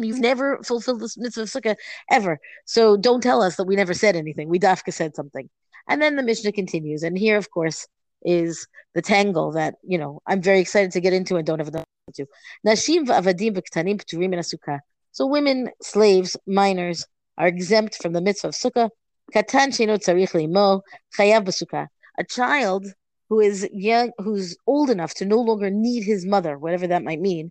you've 0.00 0.20
never 0.20 0.58
fulfilled 0.62 1.00
the 1.00 1.14
mitzvah 1.16 1.42
of 1.42 1.48
sukkah 1.48 1.76
ever. 2.10 2.38
So 2.64 2.96
don't 2.96 3.22
tell 3.22 3.42
us 3.42 3.56
that 3.56 3.64
we 3.64 3.76
never 3.76 3.94
said 3.94 4.16
anything. 4.16 4.48
We 4.48 4.58
dafka 4.58 4.92
said 4.92 5.14
something. 5.14 5.48
And 5.88 6.02
then 6.02 6.16
the 6.16 6.22
Mishnah 6.22 6.52
continues, 6.52 7.02
and 7.04 7.16
here, 7.16 7.36
of 7.36 7.50
course, 7.50 7.86
is 8.24 8.66
the 8.94 9.02
tangle 9.02 9.52
that 9.52 9.74
you 9.86 9.98
know 9.98 10.20
I'm 10.26 10.42
very 10.42 10.60
excited 10.60 10.90
to 10.92 11.00
get 11.00 11.12
into 11.12 11.36
and 11.36 11.46
don't 11.46 11.60
have 11.60 11.68
enough 11.68 11.84
to. 12.14 12.26
Nashim 12.66 13.06
v'avadim 13.06 13.56
v'ktanim 13.56 14.02
p'turim 14.02 14.34
sukkah. 14.34 14.80
So 15.12 15.26
women, 15.26 15.70
slaves, 15.80 16.36
minors 16.46 17.06
are 17.38 17.46
exempt 17.46 18.02
from 18.02 18.12
the 18.12 18.20
mitzvah 18.20 18.48
of 18.48 18.54
sukkah. 18.54 18.90
Katan 19.32 19.68
sheno 19.68 19.98
tzarich 19.98 20.34
limo 20.34 20.82
chayav 21.16 21.44
b'sukkah 21.44 21.86
a 22.18 22.24
child 22.24 22.86
who 23.28 23.40
is 23.40 23.68
young, 23.72 24.12
who's 24.18 24.56
old 24.66 24.90
enough 24.90 25.14
to 25.14 25.24
no 25.24 25.40
longer 25.40 25.70
need 25.70 26.04
his 26.04 26.24
mother, 26.24 26.58
whatever 26.58 26.86
that 26.86 27.02
might 27.02 27.20
mean, 27.20 27.50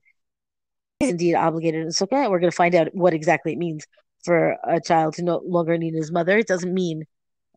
is 1.05 1.11
indeed 1.11 1.35
obligated 1.35 1.81
in 1.81 1.89
sukkah. 1.89 2.29
We're 2.29 2.39
going 2.39 2.51
to 2.51 2.55
find 2.55 2.75
out 2.75 2.93
what 2.93 3.13
exactly 3.13 3.53
it 3.53 3.57
means 3.57 3.85
for 4.23 4.57
a 4.63 4.81
child 4.81 5.13
to 5.15 5.23
no 5.23 5.41
longer 5.45 5.77
need 5.77 5.93
his 5.93 6.11
mother. 6.11 6.37
It 6.37 6.47
doesn't 6.47 6.73
mean, 6.73 7.05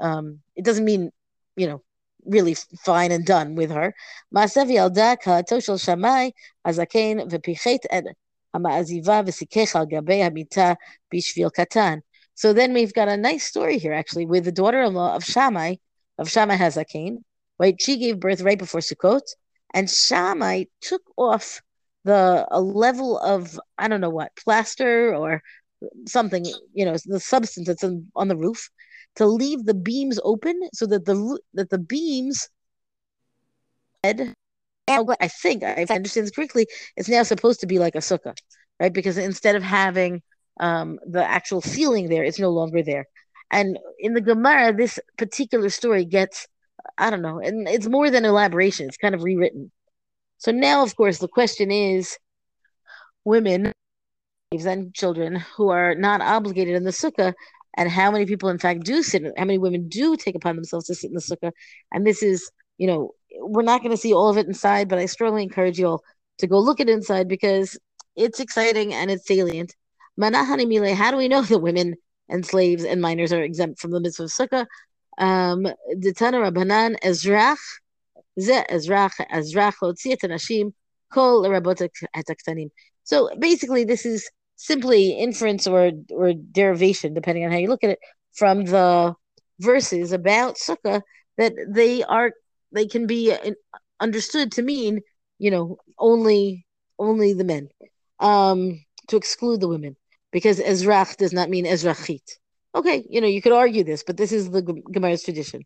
um, 0.00 0.40
it 0.54 0.64
doesn't 0.64 0.84
mean, 0.84 1.11
you 1.56 1.66
know, 1.66 1.82
really 2.24 2.54
fine 2.84 3.11
and 3.11 3.24
done 3.24 3.54
with 3.54 3.70
her. 3.70 3.94
Al 4.37 4.50
katan. 11.50 12.00
So 12.34 12.52
then 12.52 12.72
we've 12.72 12.94
got 12.94 13.08
a 13.08 13.16
nice 13.16 13.44
story 13.44 13.78
here, 13.78 13.92
actually, 13.92 14.26
with 14.26 14.44
the 14.44 14.52
daughter-in-law 14.52 15.16
of 15.16 15.24
Shammai, 15.24 15.76
of 16.18 16.30
Shammai 16.30 16.56
Hazaken, 16.56 17.18
right? 17.58 17.74
She 17.80 17.98
gave 17.98 18.20
birth 18.20 18.42
right 18.42 18.58
before 18.58 18.80
Sukkot, 18.80 19.22
and 19.74 19.90
Shammai 19.90 20.64
took 20.80 21.02
off 21.16 21.61
the 22.08 22.46
a 22.50 22.60
level 22.60 23.18
of 23.18 23.58
I 23.78 23.88
don't 23.88 24.00
know 24.00 24.10
what 24.10 24.36
plaster 24.36 25.14
or 25.14 25.42
something, 26.06 26.44
you 26.74 26.84
know, 26.84 26.96
the 27.06 27.20
substance 27.20 27.68
that's 27.68 27.84
on, 27.84 28.06
on 28.16 28.28
the 28.28 28.36
roof, 28.36 28.70
to 29.16 29.26
leave 29.26 29.64
the 29.64 29.74
beams 29.74 30.18
open 30.24 30.60
so 30.72 30.86
that 30.86 31.04
the 31.06 31.40
that 31.54 31.70
the 31.70 31.78
beams 31.78 32.48
I 34.04 35.28
think 35.28 35.62
if 35.62 35.90
I 35.90 35.96
understand 35.96 36.26
this 36.26 36.34
correctly, 36.34 36.66
it's 36.96 37.08
now 37.08 37.22
supposed 37.22 37.60
to 37.60 37.66
be 37.66 37.78
like 37.78 37.94
a 37.94 37.98
sukkah, 37.98 38.34
right? 38.80 38.92
Because 38.92 39.18
instead 39.18 39.56
of 39.56 39.62
having 39.62 40.22
um, 40.60 40.98
the 41.06 41.24
actual 41.24 41.60
ceiling 41.60 42.08
there, 42.08 42.24
it's 42.24 42.38
no 42.38 42.50
longer 42.50 42.82
there. 42.82 43.06
And 43.50 43.78
in 43.98 44.14
the 44.14 44.20
Gemara, 44.20 44.74
this 44.74 44.98
particular 45.16 45.70
story 45.70 46.04
gets, 46.04 46.46
I 46.98 47.10
don't 47.10 47.22
know, 47.22 47.40
and 47.40 47.68
it's 47.68 47.88
more 47.88 48.10
than 48.10 48.24
elaboration. 48.24 48.86
It's 48.88 48.96
kind 48.96 49.14
of 49.14 49.22
rewritten. 49.22 49.70
So 50.38 50.53
now, 50.53 50.83
of 50.83 50.96
course, 50.96 51.18
the 51.18 51.29
question 51.29 51.70
is, 51.70 52.16
women 53.24 53.72
and 54.53 54.94
children 54.94 55.37
who 55.57 55.68
are 55.68 55.94
not 55.94 56.20
obligated 56.22 56.74
in 56.74 56.85
the 56.85 56.90
sukkah 56.90 57.35
and 57.77 57.90
how 57.90 58.11
many 58.11 58.24
people 58.24 58.48
in 58.48 58.59
fact 58.59 58.83
do 58.83 59.03
sit 59.03 59.22
how 59.37 59.44
many 59.44 59.59
women 59.59 59.88
do 59.88 60.16
take 60.16 60.35
upon 60.35 60.57
themselves 60.57 60.87
to 60.87 60.94
sit 60.94 61.09
in 61.09 61.14
the 61.14 61.20
sukkah? 61.20 61.53
And 61.92 62.07
this 62.07 62.22
is 62.22 62.51
you 62.79 62.87
know 62.87 63.12
we're 63.40 63.62
not 63.62 63.83
going 63.83 63.90
to 63.90 64.01
see 64.01 64.14
all 64.14 64.31
of 64.31 64.38
it 64.38 64.46
inside 64.46 64.88
but 64.88 64.98
i 64.98 65.05
strongly 65.07 65.42
encourage 65.42 65.79
you 65.79 65.87
all 65.87 66.03
to 66.38 66.46
go 66.46 66.59
look 66.59 66.81
at 66.81 66.88
inside 66.88 67.29
because 67.29 67.79
it's 68.16 68.40
exciting 68.40 68.94
and 68.94 69.11
it's 69.11 69.27
salient. 69.27 69.74
Manahani 70.18 70.94
how 70.94 71.11
do 71.11 71.18
we 71.18 71.29
know 71.29 71.42
that 71.51 71.59
women 71.59 71.94
and 72.29 72.44
slaves 72.44 72.85
and 72.85 73.03
minors 73.03 73.33
are 73.33 73.42
exempt 73.42 73.81
from 73.81 73.90
the 73.90 74.01
mitzvah 74.01 74.24
of 74.24 74.31
sukkah? 74.31 74.66
Um 75.18 75.66
ditana 75.94 76.40
rabbanan 76.40 76.96
ezrach 77.01 77.59
so 83.05 83.31
basically 83.38 83.85
this 83.85 84.05
is 84.07 84.29
simply 84.57 85.12
inference 85.12 85.66
or 85.66 85.92
or 86.11 86.33
derivation, 86.35 87.14
depending 87.14 87.44
on 87.44 87.53
how 87.53 87.59
you 87.59 87.68
look 87.68 87.85
at 87.85 87.90
it, 87.90 87.98
from 88.35 88.64
the 88.64 89.14
verses 89.61 90.12
about 90.12 90.57
sukkah 90.57 91.03
that 91.37 91.53
they 91.68 92.03
are 92.05 92.33
they 92.72 92.87
can 92.87 93.07
be 93.07 93.35
understood 93.98 94.53
to 94.53 94.62
mean 94.62 95.01
you 95.38 95.51
know 95.51 95.79
only 95.98 96.66
only 96.98 97.33
the 97.33 97.44
men 97.44 97.68
um 98.20 98.85
to 99.09 99.16
exclude 99.16 99.61
the 99.61 99.68
women 99.68 99.96
because 100.31 100.61
ezrach 100.61 101.16
does 101.16 101.33
not 101.33 101.51
mean 101.51 101.64
ezrachit. 101.64 102.38
Okay 102.74 103.05
you 103.11 103.20
know 103.20 103.27
you 103.27 103.42
could 103.42 103.53
argue 103.53 103.83
this 103.83 104.05
but 104.07 104.16
this 104.16 104.31
is 104.31 104.51
the 104.51 104.62
gemara's 104.92 105.24
tradition 105.24 105.62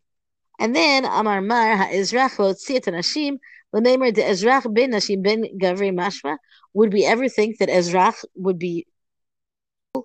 and 0.63 0.73
then 0.73 1.03
Amar 1.03 1.41
Mar 1.41 1.75
Ha'izrach 1.75 2.37
Lotzi 2.37 2.77
et 2.77 2.85
Anashim 2.85 3.37
L'Neimer 3.73 4.13
De 4.13 4.21
Ezrach 4.21 4.73
Ben 4.73 4.91
Nashim 4.91 5.21
Ben 5.21 5.43
Gavri 5.61 5.91
Mashma. 5.91 6.37
Would 6.73 6.93
we 6.93 7.03
ever 7.03 7.27
think 7.27 7.57
that 7.57 7.67
Ezrach 7.67 8.23
would 8.35 8.57
be, 8.59 8.87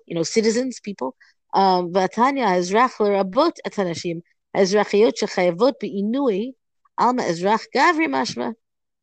you 0.05 0.15
know, 0.15 0.23
citizens, 0.23 0.81
people? 0.81 1.15
Um, 1.53 1.93
v'atanya 1.93 2.57
Ezrach 2.59 2.99
L'Rabot 2.99 3.53
et 3.63 3.71
Anashim 3.71 4.21
Ezrachiyot 4.53 5.13
Shechayavot 5.21 5.75
Be'inui 5.79 6.55
Alma 6.97 7.23
Ezrach 7.23 7.63
Gavri 7.73 8.07
Mashma. 8.07 8.53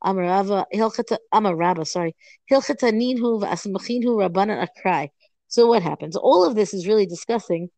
Amarava 0.05 0.67
Hilchata 0.75 1.17
Amarava, 1.33 1.87
sorry. 1.87 2.15
Hilchata 2.53 2.93
Ninhu 2.93 3.43
V'asmachinhu 3.43 4.29
Rabbanan 4.29 4.69
Akrai. 4.69 5.09
So 5.49 5.69
what 5.69 5.83
happens? 5.83 6.17
All 6.17 6.45
of 6.45 6.55
this 6.55 6.75
is 6.75 6.87
really 6.87 7.07
discussing 7.07 7.71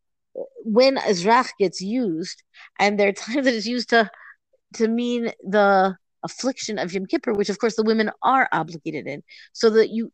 when 0.63 0.97
Ezrach 0.97 1.49
gets 1.59 1.81
used, 1.81 2.43
and 2.79 2.99
there 2.99 3.09
are 3.09 3.13
times 3.13 3.45
that 3.45 3.53
it's 3.53 3.65
used 3.65 3.89
to 3.89 4.09
to 4.75 4.87
mean 4.87 5.31
the 5.43 5.95
affliction 6.23 6.77
of 6.77 6.93
Yom 6.93 7.05
Kippur, 7.05 7.33
which 7.33 7.49
of 7.49 7.59
course 7.59 7.75
the 7.75 7.83
women 7.83 8.11
are 8.21 8.47
obligated 8.51 9.07
in, 9.07 9.23
so 9.53 9.69
that 9.71 9.89
you 9.89 10.11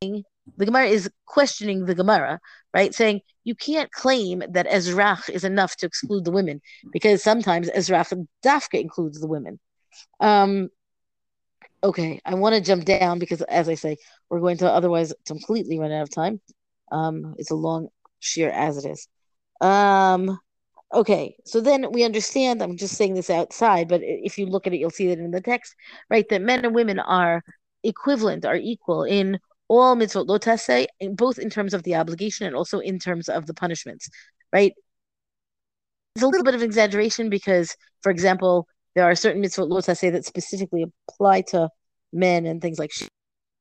the 0.00 0.64
Gemara 0.64 0.86
is 0.86 1.10
questioning 1.26 1.84
the 1.84 1.94
Gemara, 1.94 2.40
right? 2.72 2.94
Saying 2.94 3.20
you 3.44 3.54
can't 3.54 3.90
claim 3.90 4.42
that 4.50 4.68
Ezrach 4.68 5.28
is 5.28 5.44
enough 5.44 5.76
to 5.76 5.86
exclude 5.86 6.24
the 6.24 6.30
women 6.30 6.60
because 6.92 7.22
sometimes 7.22 7.68
Ezrach 7.70 8.12
Dafka 8.44 8.80
includes 8.80 9.20
the 9.20 9.26
women. 9.26 9.58
Um, 10.20 10.68
okay, 11.82 12.20
I 12.24 12.34
want 12.34 12.54
to 12.54 12.60
jump 12.60 12.84
down 12.84 13.18
because, 13.18 13.42
as 13.42 13.68
I 13.68 13.74
say, 13.74 13.96
we're 14.28 14.40
going 14.40 14.58
to 14.58 14.70
otherwise 14.70 15.12
completely 15.26 15.78
run 15.78 15.92
out 15.92 16.02
of 16.02 16.10
time. 16.10 16.40
Um, 16.90 17.34
it's 17.38 17.50
a 17.50 17.56
long 17.56 17.88
sheer 18.20 18.50
as 18.50 18.84
it 18.84 18.88
is. 18.90 19.08
Um, 19.60 20.38
okay, 20.92 21.36
so 21.44 21.60
then 21.60 21.92
we 21.92 22.04
understand. 22.04 22.62
I'm 22.62 22.76
just 22.76 22.96
saying 22.96 23.14
this 23.14 23.30
outside, 23.30 23.88
but 23.88 24.00
if 24.02 24.38
you 24.38 24.46
look 24.46 24.66
at 24.66 24.72
it, 24.72 24.78
you'll 24.78 24.90
see 24.90 25.08
that 25.08 25.18
in 25.18 25.30
the 25.30 25.40
text, 25.40 25.74
right? 26.10 26.28
That 26.28 26.42
men 26.42 26.64
and 26.64 26.74
women 26.74 26.98
are 26.98 27.42
equivalent, 27.84 28.44
are 28.44 28.56
equal 28.56 29.04
in 29.04 29.38
all 29.68 29.96
mitzvot 29.96 30.26
lo 30.26 30.38
taseh, 30.38 30.86
both 31.12 31.38
in 31.38 31.50
terms 31.50 31.74
of 31.74 31.82
the 31.82 31.94
obligation 31.94 32.46
and 32.46 32.56
also 32.56 32.78
in 32.78 32.98
terms 32.98 33.28
of 33.28 33.46
the 33.46 33.54
punishments, 33.54 34.08
right? 34.52 34.72
It's 36.14 36.22
a 36.22 36.26
little 36.26 36.44
bit 36.44 36.54
of 36.54 36.62
exaggeration 36.62 37.30
because, 37.30 37.76
for 38.02 38.10
example, 38.10 38.66
there 38.94 39.04
are 39.04 39.14
certain 39.14 39.42
mitzvot 39.42 39.68
lo 39.68 39.80
taseh 39.80 40.10
that 40.12 40.24
specifically 40.24 40.86
apply 41.08 41.42
to 41.42 41.68
men 42.12 42.46
and 42.46 42.60
things 42.60 42.78
like. 42.78 42.92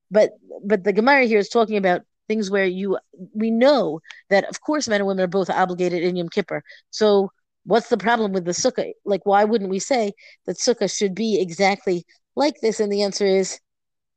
But 0.09 0.31
but 0.65 0.83
the 0.83 0.93
Gemara 0.93 1.25
here 1.25 1.39
is 1.39 1.49
talking 1.49 1.77
about 1.77 2.01
things 2.27 2.49
where 2.51 2.65
you 2.65 2.97
we 3.33 3.51
know 3.51 3.99
that 4.29 4.45
of 4.45 4.61
course 4.61 4.87
men 4.87 5.01
and 5.01 5.07
women 5.07 5.23
are 5.23 5.27
both 5.27 5.49
obligated 5.49 6.03
in 6.03 6.15
Yom 6.15 6.29
Kippur. 6.29 6.63
So 6.89 7.31
what's 7.65 7.89
the 7.89 7.97
problem 7.97 8.31
with 8.33 8.45
the 8.45 8.51
sukkah? 8.51 8.91
Like 9.05 9.25
why 9.25 9.43
wouldn't 9.43 9.69
we 9.69 9.79
say 9.79 10.13
that 10.45 10.57
sukkah 10.57 10.95
should 10.95 11.15
be 11.15 11.39
exactly 11.39 12.05
like 12.35 12.55
this? 12.61 12.79
And 12.79 12.91
the 12.91 13.03
answer 13.03 13.25
is 13.25 13.59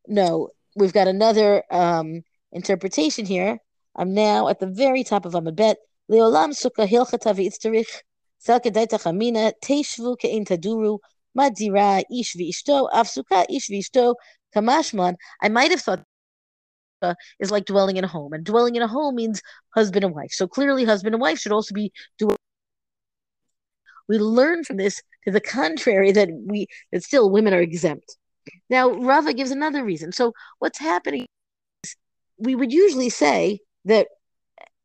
no 0.07 0.51
we've 0.77 0.92
got 0.92 1.09
another 1.09 1.62
um, 1.70 2.23
interpretation 2.53 3.27
here. 3.27 3.59
I'm 3.96 4.14
now 4.14 4.49
at 4.49 4.61
the 4.61 4.66
very 4.66 5.05
top 5.05 5.25
of 5.27 5.33
Amud 5.33 5.57
Bet. 5.57 5.79
Leolam 6.11 6.51
sukkah 6.51 6.88
hilchata 6.88 7.35
v'itzterich 7.35 8.03
sel 8.38 8.61
kedai 8.61 8.87
tachamina 8.87 9.53
teishvu 9.62 10.16
ke'in 10.18 10.44
taduru 10.44 10.99
madira 11.37 12.03
ish 12.11 12.35
v'ishto 12.35 12.90
sukkah 12.92 13.44
ish 13.49 13.68
v'ishto 13.68 14.14
kamashman. 14.55 15.14
I 15.42 15.49
might 15.49 15.70
have 15.70 15.81
thought 15.81 16.05
Uh, 17.02 17.14
is 17.38 17.50
like 17.50 17.64
dwelling 17.64 17.96
in 17.96 18.04
a 18.04 18.08
home, 18.08 18.32
and 18.32 18.44
dwelling 18.44 18.76
in 18.76 18.82
a 18.82 18.88
home 18.88 19.14
means 19.16 19.42
husband 19.74 20.04
and 20.04 20.14
wife. 20.14 20.32
So 20.32 20.46
clearly, 20.46 20.84
husband 20.84 21.14
and 21.14 21.22
wife 21.22 21.38
should 21.38 21.52
also 21.52 21.74
be 21.74 21.92
doing. 22.18 22.36
We 24.08 24.18
learn 24.18 24.64
from 24.64 24.76
this 24.76 25.02
to 25.24 25.30
the 25.30 25.40
contrary 25.40 26.12
that 26.12 26.30
we 26.46 26.66
that 26.92 27.02
still 27.02 27.30
women 27.30 27.54
are 27.54 27.60
exempt. 27.60 28.16
Now, 28.68 28.90
Rava 28.90 29.32
gives 29.32 29.50
another 29.50 29.84
reason. 29.84 30.12
So, 30.12 30.32
what's 30.58 30.78
happening 30.78 31.26
is 31.84 31.96
we 32.38 32.54
would 32.54 32.72
usually 32.72 33.10
say 33.10 33.60
that, 33.84 34.08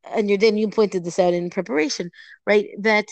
and 0.04 0.30
you 0.30 0.38
then 0.38 0.58
you 0.58 0.69
pointed 0.69 1.04
this 1.04 1.19
out 1.19 1.34
in 1.34 1.49
preparation, 1.49 2.12
right? 2.45 2.67
That 2.80 3.06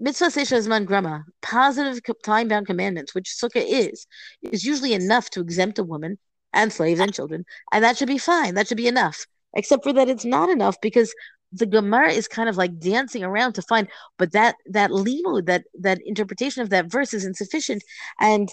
mitzvah 0.00 0.26
seishazman 0.26 0.86
grama, 0.86 1.24
positive 1.42 2.00
time 2.24 2.48
bound 2.48 2.66
commandments, 2.66 3.14
which 3.14 3.30
sukkah 3.30 3.64
is, 3.66 4.06
is 4.42 4.64
usually 4.64 4.92
enough 4.92 5.30
to 5.30 5.40
exempt 5.40 5.78
a 5.78 5.84
woman 5.84 6.18
and 6.54 6.72
slaves 6.72 7.00
and 7.00 7.12
children, 7.12 7.44
and 7.72 7.84
that 7.84 7.96
should 7.96 8.08
be 8.08 8.18
fine. 8.18 8.54
That 8.54 8.68
should 8.68 8.76
be 8.76 8.88
enough. 8.88 9.26
Except 9.54 9.84
for 9.84 9.92
that, 9.92 10.08
it's 10.08 10.24
not 10.24 10.48
enough 10.48 10.80
because 10.80 11.14
the 11.52 11.66
Gemara 11.66 12.10
is 12.10 12.26
kind 12.26 12.48
of 12.48 12.56
like 12.56 12.78
dancing 12.78 13.22
around 13.22 13.54
to 13.54 13.62
find, 13.62 13.88
but 14.18 14.32
that 14.32 14.56
that 14.66 14.90
limud, 14.90 15.46
that 15.46 15.64
that 15.80 15.98
interpretation 16.04 16.62
of 16.62 16.70
that 16.70 16.90
verse 16.90 17.14
is 17.14 17.24
insufficient, 17.24 17.82
and 18.20 18.48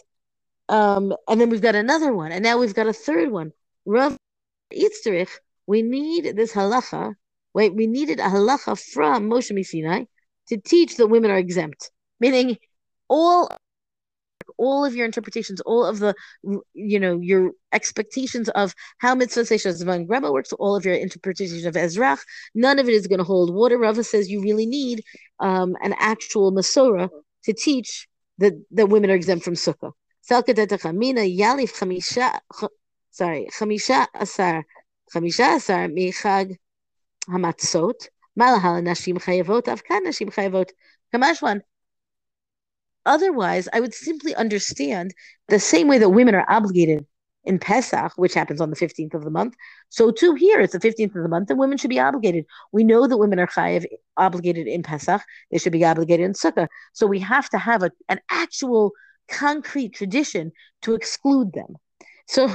um, 0.69 1.13
and 1.27 1.41
then 1.41 1.49
we've 1.49 1.61
got 1.61 1.75
another 1.75 2.13
one, 2.13 2.31
and 2.31 2.43
now 2.43 2.57
we've 2.57 2.75
got 2.75 2.87
a 2.87 2.93
third 2.93 3.31
one. 3.31 3.51
Rav 3.85 4.15
Itzterich, 4.73 5.31
we 5.67 5.81
need 5.81 6.35
this 6.35 6.53
halacha. 6.53 7.15
Wait, 7.53 7.75
we 7.75 7.87
needed 7.87 8.19
a 8.19 8.29
halacha 8.29 8.79
from 8.93 9.29
Moshe 9.29 9.65
Sinai 9.65 10.05
to 10.47 10.57
teach 10.57 10.97
that 10.97 11.07
women 11.07 11.31
are 11.31 11.37
exempt, 11.37 11.91
meaning 12.19 12.57
all 13.09 13.49
all 14.61 14.85
of 14.85 14.95
your 14.95 15.07
interpretations, 15.07 15.59
all 15.61 15.83
of 15.83 15.97
the, 15.97 16.13
you 16.73 16.99
know, 16.99 17.19
your 17.19 17.51
expectations 17.73 18.47
of 18.49 18.75
how 18.99 19.15
mitzvah 19.15 19.41
seishazman 19.41 20.07
grama 20.07 20.31
works, 20.31 20.53
all 20.53 20.75
of 20.75 20.85
your 20.85 20.93
interpretation 20.93 21.67
of 21.67 21.73
Ezrach, 21.73 22.19
none 22.53 22.77
of 22.77 22.87
it 22.87 22.93
is 22.93 23.07
going 23.07 23.17
to 23.17 23.23
hold 23.23 23.53
water. 23.53 23.77
Rava 23.79 24.03
says 24.03 24.29
you 24.29 24.41
really 24.41 24.67
need 24.67 25.03
um, 25.39 25.75
an 25.81 25.95
actual 25.97 26.51
Masorah 26.51 27.09
to 27.45 27.53
teach 27.53 28.07
that, 28.37 28.53
that 28.71 28.85
women 28.87 29.09
are 29.09 29.15
exempt 29.15 29.43
from 29.43 29.55
Sukkah. 29.55 29.93
Sorry, 33.13 33.47
Chamisha 33.57 34.07
Asar, 34.13 34.63
Chamisha 35.13 35.55
Asar 35.55 35.87
Michag 35.87 36.55
Hamatzot, 37.27 38.07
Malahal 38.39 38.83
Nashim 38.83 39.17
Chayavot, 39.17 39.63
Avkan 39.63 40.01
Nashim 40.05 40.31
Chayavot, 40.31 40.69
Kamashwan, 41.13 41.61
otherwise, 43.05 43.67
I 43.73 43.79
would 43.79 43.93
simply 43.93 44.35
understand 44.35 45.13
the 45.47 45.59
same 45.59 45.87
way 45.87 45.97
that 45.97 46.09
women 46.09 46.35
are 46.35 46.45
obligated 46.49 47.05
in 47.43 47.59
Pesach, 47.59 48.13
which 48.15 48.33
happens 48.33 48.61
on 48.61 48.69
the 48.69 48.75
15th 48.75 49.13
of 49.13 49.23
the 49.23 49.31
month. 49.31 49.55
So 49.89 50.11
too 50.11 50.35
here, 50.35 50.59
it's 50.59 50.73
the 50.73 50.79
15th 50.79 51.15
of 51.15 51.23
the 51.23 51.29
month, 51.29 51.49
and 51.49 51.59
women 51.59 51.77
should 51.77 51.89
be 51.89 51.99
obligated. 51.99 52.45
We 52.71 52.83
know 52.83 53.07
that 53.07 53.17
women 53.17 53.39
are 53.39 53.47
chayiv 53.47 53.85
obligated 54.17 54.67
in 54.67 54.83
Pesach. 54.83 55.21
They 55.51 55.57
should 55.57 55.71
be 55.71 55.85
obligated 55.85 56.25
in 56.25 56.33
Sukkah. 56.33 56.67
So 56.93 57.07
we 57.07 57.19
have 57.19 57.49
to 57.49 57.57
have 57.57 57.83
a, 57.83 57.91
an 58.09 58.19
actual 58.29 58.91
concrete 59.27 59.93
tradition 59.93 60.51
to 60.83 60.93
exclude 60.93 61.53
them. 61.53 61.77
So 62.27 62.47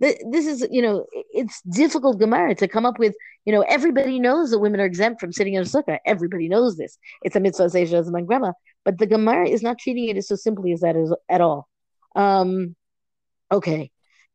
th- 0.00 0.20
this 0.30 0.46
is, 0.46 0.66
you 0.70 0.82
know, 0.82 1.06
it's 1.12 1.60
difficult 1.62 2.18
Gemara 2.18 2.54
to 2.56 2.68
come 2.68 2.86
up 2.86 2.98
with, 2.98 3.14
you 3.44 3.52
know, 3.52 3.62
everybody 3.68 4.18
knows 4.18 4.50
that 4.50 4.58
women 4.58 4.80
are 4.80 4.84
exempt 4.84 5.20
from 5.20 5.32
sitting 5.32 5.54
in 5.54 5.62
a 5.62 5.66
sukkah. 5.66 5.98
Everybody 6.06 6.48
knows 6.48 6.76
this. 6.76 6.98
It's 7.22 7.36
a 7.36 7.40
mitzvah 7.40 7.64
seishazman 7.64 8.26
grama, 8.26 8.54
but 8.84 8.98
the 8.98 9.06
Gemara 9.06 9.48
is 9.48 9.62
not 9.62 9.78
treating 9.78 10.08
it 10.08 10.16
as 10.16 10.28
so 10.28 10.36
simply 10.36 10.72
as 10.72 10.80
that 10.80 10.96
is 10.96 11.14
at 11.28 11.40
all. 11.40 11.68
Um, 12.14 12.76
okay. 13.50 13.90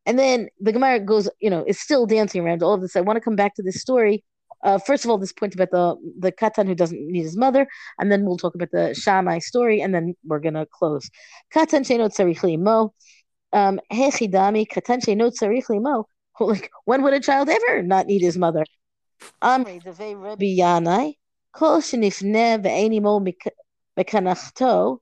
And 0.06 0.18
then 0.18 0.48
the 0.60 0.72
Gemara 0.72 1.00
goes, 1.00 1.28
you 1.40 1.50
know, 1.50 1.64
is 1.66 1.78
still 1.78 2.06
dancing 2.06 2.42
around 2.42 2.62
all 2.62 2.74
of 2.74 2.80
this. 2.80 2.96
I 2.96 3.02
want 3.02 3.16
to 3.16 3.20
come 3.20 3.36
back 3.36 3.54
to 3.56 3.62
this 3.62 3.80
story. 3.80 4.24
Uh, 4.64 4.78
first 4.78 5.04
of 5.04 5.10
all, 5.10 5.18
this 5.18 5.32
point 5.32 5.54
about 5.54 5.70
the 5.70 5.94
the 6.18 6.32
katan 6.32 6.66
who 6.66 6.74
doesn't 6.74 7.00
need 7.12 7.22
his 7.22 7.36
mother, 7.36 7.68
and 7.98 8.10
then 8.10 8.24
we'll 8.24 8.36
talk 8.36 8.54
about 8.54 8.70
the 8.72 8.92
Shammai 8.94 9.38
story, 9.38 9.80
and 9.80 9.94
then 9.94 10.14
we're 10.24 10.40
gonna 10.40 10.66
close. 10.66 11.08
Katan 11.54 11.82
sheno 11.82 12.08
tzarich 12.08 12.58
mo, 12.58 12.92
um, 13.52 13.80
tzarich 13.90 15.82
mo. 15.82 16.06
Like, 16.40 16.70
when 16.84 17.02
would 17.02 17.14
a 17.14 17.20
child 17.20 17.48
ever 17.48 17.82
not 17.82 18.06
need 18.06 18.22
his 18.22 18.38
mother? 18.38 18.64
Amri 19.42 19.82
devei 19.82 20.14
Rabbi 20.20 20.56
Yanai 20.56 21.14
kol 21.52 21.80
shenifne 21.80 22.62
mekanachto. 23.98 24.98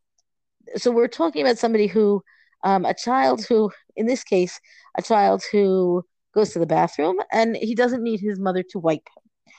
So 0.77 0.91
we're 0.91 1.09
talking 1.09 1.43
about 1.43 1.59
somebody 1.59 1.87
who, 1.87 2.23
um, 2.65 2.87
a 2.87 2.95
child 2.95 3.45
who, 3.45 3.71
in 3.97 4.07
this 4.07 4.25
case, 4.25 4.59
a 4.97 5.03
child 5.03 5.43
who 5.53 6.05
goes 6.35 6.53
to 6.53 6.59
the 6.59 6.67
bathroom 6.67 7.17
and 7.33 7.57
he 7.57 7.75
doesn't 7.75 8.03
need 8.03 8.21
his 8.21 8.39
mother 8.39 8.63
to 8.71 8.79
wipe 8.79 9.07
him. 9.17 9.53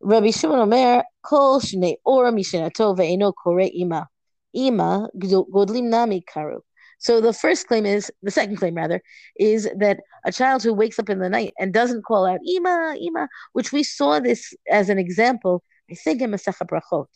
Rabbi 0.00 0.30
Shimon 0.30 0.58
Omer, 0.58 1.04
Kol 1.22 1.60
Shnei 1.60 1.96
Ora 2.04 2.32
Mishinato 2.32 2.96
Ve'eno 2.96 3.32
Kore 3.32 3.70
Ima. 3.72 4.08
Ima 4.54 5.08
Godlim 5.16 5.84
Nami 5.84 6.22
Karu. 6.22 6.60
So 7.02 7.20
the 7.20 7.32
first 7.32 7.66
claim 7.66 7.84
is, 7.84 8.12
the 8.22 8.30
second 8.30 8.58
claim 8.58 8.76
rather, 8.76 9.02
is 9.36 9.68
that 9.76 9.98
a 10.24 10.30
child 10.30 10.62
who 10.62 10.72
wakes 10.72 11.00
up 11.00 11.10
in 11.10 11.18
the 11.18 11.28
night 11.28 11.52
and 11.58 11.74
doesn't 11.74 12.02
call 12.04 12.24
out 12.24 12.38
Ima, 12.46 12.94
Ima, 12.96 13.28
which 13.54 13.72
we 13.72 13.82
saw 13.82 14.20
this 14.20 14.54
as 14.70 14.88
an 14.88 14.98
example, 14.98 15.64
I 15.90 15.94
think 15.94 16.22
in 16.22 16.30
Masecha 16.30 16.64
Brachot. 16.64 17.06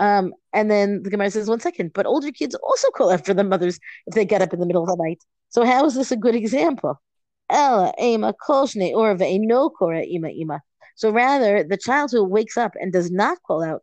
Um, 0.00 0.34
and 0.52 0.68
then 0.68 1.04
the 1.04 1.10
Gemara 1.10 1.30
says, 1.30 1.48
one 1.48 1.60
second, 1.60 1.92
but 1.92 2.04
older 2.04 2.32
kids 2.32 2.56
also 2.56 2.90
call 2.90 3.12
after 3.12 3.32
their 3.32 3.44
mothers 3.44 3.78
if 4.08 4.14
they 4.14 4.24
get 4.24 4.42
up 4.42 4.52
in 4.52 4.58
the 4.58 4.66
middle 4.66 4.82
of 4.82 4.88
the 4.88 5.04
night. 5.04 5.22
So 5.50 5.64
how 5.64 5.86
is 5.86 5.94
this 5.94 6.10
a 6.10 6.16
good 6.16 6.34
example? 6.34 7.00
Ella, 7.48 7.92
Ema, 8.02 8.34
Kolshne, 8.44 8.92
or 8.92 9.14
no 9.14 9.70
Kora, 9.70 10.02
Ima, 10.04 10.30
Ima. 10.30 10.60
So 10.96 11.10
rather, 11.10 11.62
the 11.62 11.76
child 11.76 12.10
who 12.10 12.24
wakes 12.24 12.56
up 12.56 12.72
and 12.74 12.92
does 12.92 13.12
not 13.12 13.38
call 13.46 13.62
out 13.62 13.82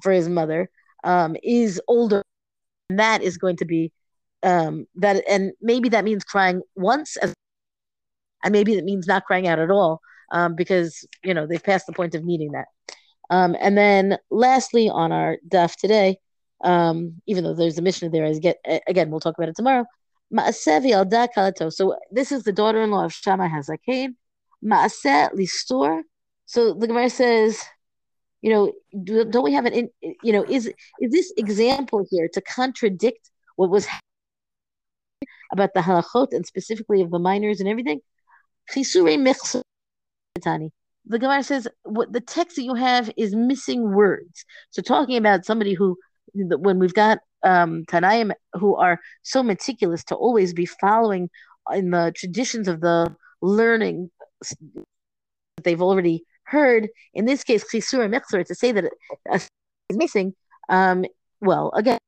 for 0.00 0.12
his 0.12 0.28
mother 0.28 0.70
um, 1.02 1.36
is 1.42 1.80
older. 1.88 2.22
And 2.88 3.00
that 3.00 3.20
is 3.20 3.36
going 3.36 3.56
to 3.56 3.64
be 3.64 3.90
um, 4.46 4.86
that, 4.96 5.22
and 5.28 5.52
maybe 5.60 5.88
that 5.90 6.04
means 6.04 6.24
crying 6.24 6.62
once, 6.74 7.16
as, 7.16 7.34
and 8.44 8.52
maybe 8.52 8.74
it 8.74 8.84
means 8.84 9.06
not 9.06 9.24
crying 9.24 9.48
out 9.48 9.58
at 9.58 9.70
all 9.70 10.00
um, 10.32 10.54
because 10.54 11.06
you 11.24 11.34
know 11.34 11.46
they've 11.46 11.62
passed 11.62 11.86
the 11.86 11.92
point 11.92 12.14
of 12.14 12.24
needing 12.24 12.52
that. 12.52 12.66
Um, 13.28 13.56
and 13.60 13.76
then 13.76 14.18
lastly, 14.30 14.88
on 14.88 15.10
our 15.12 15.36
daf 15.48 15.74
today, 15.76 16.18
um, 16.62 17.20
even 17.26 17.44
though 17.44 17.54
there's 17.54 17.78
a 17.78 17.82
Mishnah 17.82 18.10
there, 18.10 18.24
as 18.24 18.38
get 18.38 18.58
again, 18.86 19.10
we'll 19.10 19.20
talk 19.20 19.36
about 19.36 19.48
it 19.48 19.56
tomorrow. 19.56 19.84
So 20.32 21.96
this 22.10 22.32
is 22.32 22.42
the 22.42 22.52
daughter-in-law 22.52 23.04
of 23.04 23.12
Shammai 23.12 23.48
Hazaken. 23.48 24.14
Maaseh 24.64 25.32
listor. 25.34 26.02
So 26.46 26.74
the 26.74 26.86
Gemara 26.86 27.10
says, 27.10 27.62
you 28.42 28.50
know, 28.52 28.72
don't 29.04 29.44
we 29.44 29.52
have 29.52 29.66
an, 29.66 29.88
you 30.00 30.32
know, 30.32 30.44
is 30.44 30.66
is 31.00 31.12
this 31.12 31.32
example 31.36 32.06
here 32.10 32.28
to 32.32 32.40
contradict 32.40 33.30
what 33.56 33.70
was 33.70 33.86
about 35.52 35.74
the 35.74 35.80
halachot 35.80 36.32
and 36.32 36.46
specifically 36.46 37.02
of 37.02 37.10
the 37.10 37.18
minors 37.18 37.60
and 37.60 37.68
everything? 37.68 38.00
The 41.08 41.18
Gemara 41.18 41.42
says 41.42 41.68
what 41.84 42.12
the 42.12 42.20
text 42.20 42.56
that 42.56 42.62
you 42.62 42.74
have 42.74 43.10
is 43.16 43.34
missing 43.34 43.92
words. 43.92 44.44
So 44.70 44.82
talking 44.82 45.16
about 45.16 45.44
somebody 45.44 45.74
who, 45.74 45.96
when 46.34 46.78
we've 46.78 46.94
got 46.94 47.18
um, 47.42 47.84
Tanaim 47.84 48.32
who 48.54 48.74
are 48.76 48.98
so 49.22 49.42
meticulous 49.42 50.02
to 50.04 50.14
always 50.16 50.52
be 50.52 50.66
following 50.66 51.30
in 51.72 51.90
the 51.90 52.12
traditions 52.16 52.66
of 52.68 52.80
the 52.80 53.14
learning 53.40 54.10
that 54.40 54.84
they've 55.62 55.82
already 55.82 56.24
heard. 56.44 56.88
In 57.14 57.24
this 57.24 57.44
case, 57.44 57.64
Chisura 57.72 58.08
Mechzer, 58.08 58.44
to 58.44 58.54
say 58.54 58.72
that 58.72 58.84
it 58.84 58.92
is 59.32 59.48
missing, 59.92 60.34
um, 60.68 61.04
well, 61.40 61.70
again, 61.74 61.98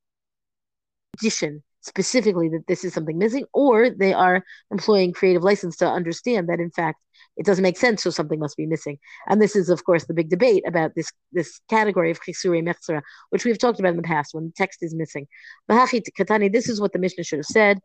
addition 1.18 1.62
specifically 1.82 2.48
that 2.48 2.66
this 2.66 2.84
is 2.84 2.92
something 2.92 3.18
missing, 3.18 3.44
or 3.52 3.90
they 3.90 4.12
are 4.12 4.44
employing 4.70 5.12
creative 5.12 5.42
license 5.42 5.76
to 5.76 5.86
understand 5.86 6.48
that 6.48 6.60
in 6.60 6.70
fact 6.70 6.98
it 7.36 7.46
doesn't 7.46 7.62
make 7.62 7.78
sense, 7.78 8.02
so 8.02 8.10
something 8.10 8.40
must 8.40 8.56
be 8.56 8.66
missing. 8.66 8.98
And 9.28 9.40
this 9.40 9.54
is, 9.54 9.68
of 9.68 9.84
course, 9.84 10.04
the 10.04 10.14
big 10.14 10.28
debate 10.28 10.64
about 10.66 10.94
this 10.96 11.10
this 11.32 11.60
category 11.70 12.10
of 12.10 12.20
chisure 12.20 12.50
mechzera, 12.50 13.00
which 13.30 13.44
we've 13.44 13.58
talked 13.58 13.78
about 13.78 13.90
in 13.90 13.96
the 13.96 14.02
past 14.02 14.34
when 14.34 14.46
the 14.46 14.52
text 14.56 14.82
is 14.82 14.94
missing. 14.94 15.26
Katani, 15.70 16.52
this 16.52 16.68
is 16.68 16.80
what 16.80 16.92
the 16.92 16.98
Mishnah 16.98 17.24
should 17.24 17.38
have 17.38 17.46
said. 17.46 17.78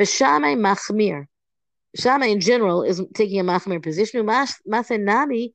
Vishamay 0.00 0.56
machmir. 0.56 1.26
Shammai 1.96 2.26
in 2.26 2.40
general 2.40 2.82
is 2.82 3.00
taking 3.14 3.40
a 3.40 3.44
machmir 3.44 3.82
position. 3.82 4.26
Masenami 4.26 5.52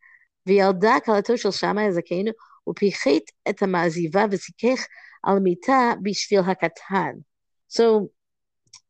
vialda 0.48 1.02
kalato 1.02 1.40
shel 1.40 1.52
shama 1.52 1.82
ezakenu 1.82 2.32
upichit 2.68 3.28
et 3.46 3.60
ha'maziva 3.60 4.30
v'sikech 4.30 4.84
al 5.26 5.40
mita 5.42 5.98
bishvil 6.02 6.44
hakatan. 6.46 7.24
So 7.74 8.12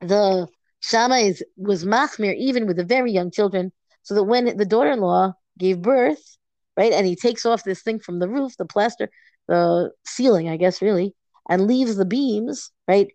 the 0.02 0.48
Shammai 0.82 1.20
is, 1.32 1.44
was 1.58 1.86
machmir 1.86 2.36
even 2.38 2.68
with 2.68 2.78
the 2.78 2.84
very 2.86 3.12
young 3.12 3.32
children 3.32 3.72
so 4.04 4.14
that 4.16 4.26
when 4.26 4.58
the 4.58 4.66
daughter-in-law 4.66 5.34
gave 5.58 5.82
birth, 5.82 6.38
right, 6.76 6.92
and 6.92 7.08
he 7.08 7.16
takes 7.16 7.46
off 7.46 7.64
this 7.64 7.82
thing 7.82 8.00
from 8.00 8.20
the 8.20 8.28
roof, 8.28 8.58
the 8.58 8.66
plaster, 8.66 9.10
the 9.48 9.92
ceiling, 10.06 10.50
I 10.50 10.58
guess, 10.58 10.82
really, 10.82 11.16
and 11.50 11.68
leaves 11.68 11.96
the 11.96 12.06
beams, 12.06 12.72
right, 12.88 13.08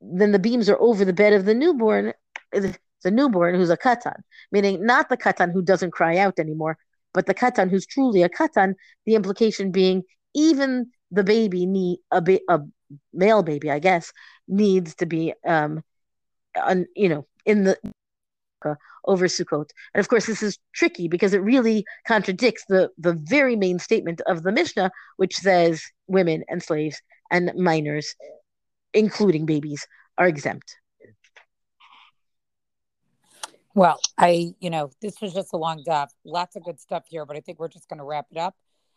then 0.00 0.32
the 0.32 0.38
beams 0.38 0.68
are 0.68 0.80
over 0.80 1.04
the 1.04 1.12
bed 1.12 1.32
of 1.32 1.44
the 1.44 1.54
newborn, 1.54 2.12
the 2.52 3.10
newborn 3.10 3.56
who's 3.56 3.70
a 3.70 3.76
katan, 3.76 4.20
meaning 4.52 4.86
not 4.86 5.08
the 5.08 5.16
katan 5.16 5.52
who 5.52 5.62
doesn't 5.62 5.92
cry 5.92 6.16
out 6.18 6.38
anymore, 6.38 6.78
but 7.12 7.26
the 7.26 7.34
katan 7.34 7.70
who's 7.70 7.86
truly 7.86 8.22
a 8.22 8.28
katan. 8.28 8.74
The 9.06 9.14
implication 9.16 9.72
being 9.72 10.04
even 10.34 10.90
the 11.10 11.24
baby 11.24 11.98
a, 12.12 12.20
ba- 12.22 12.40
a 12.48 12.60
male 13.12 13.42
baby, 13.42 13.70
I 13.70 13.78
guess, 13.78 14.12
needs 14.48 14.94
to 14.96 15.06
be 15.06 15.34
um, 15.46 15.82
un, 16.56 16.86
you 16.94 17.08
know, 17.08 17.26
in 17.44 17.64
the 17.64 17.76
over 19.04 19.26
Sukkot. 19.26 19.70
And 19.94 20.00
of 20.00 20.08
course, 20.08 20.26
this 20.26 20.42
is 20.42 20.58
tricky 20.72 21.08
because 21.08 21.34
it 21.34 21.42
really 21.42 21.84
contradicts 22.06 22.64
the, 22.68 22.90
the 22.98 23.14
very 23.14 23.56
main 23.56 23.78
statement 23.78 24.20
of 24.26 24.42
the 24.42 24.52
Mishnah, 24.52 24.90
which 25.16 25.36
says 25.36 25.82
women 26.06 26.44
and 26.48 26.62
slaves 26.62 27.00
and 27.30 27.52
minors, 27.56 28.14
including 28.94 29.46
babies, 29.46 29.86
are 30.18 30.28
exempt. 30.28 30.76
Well, 33.74 34.00
I, 34.18 34.54
you 34.60 34.68
know, 34.68 34.90
this 35.00 35.20
was 35.20 35.32
just 35.32 35.54
a 35.54 35.56
long 35.56 35.82
daf. 35.82 36.08
Lots 36.24 36.56
of 36.56 36.62
good 36.62 36.78
stuff 36.78 37.04
here, 37.08 37.24
but 37.24 37.36
I 37.36 37.40
think 37.40 37.58
we're 37.58 37.68
just 37.68 37.88
going 37.88 37.98
to 37.98 38.04
wrap 38.04 38.26
it 38.30 38.36
up. 38.36 38.54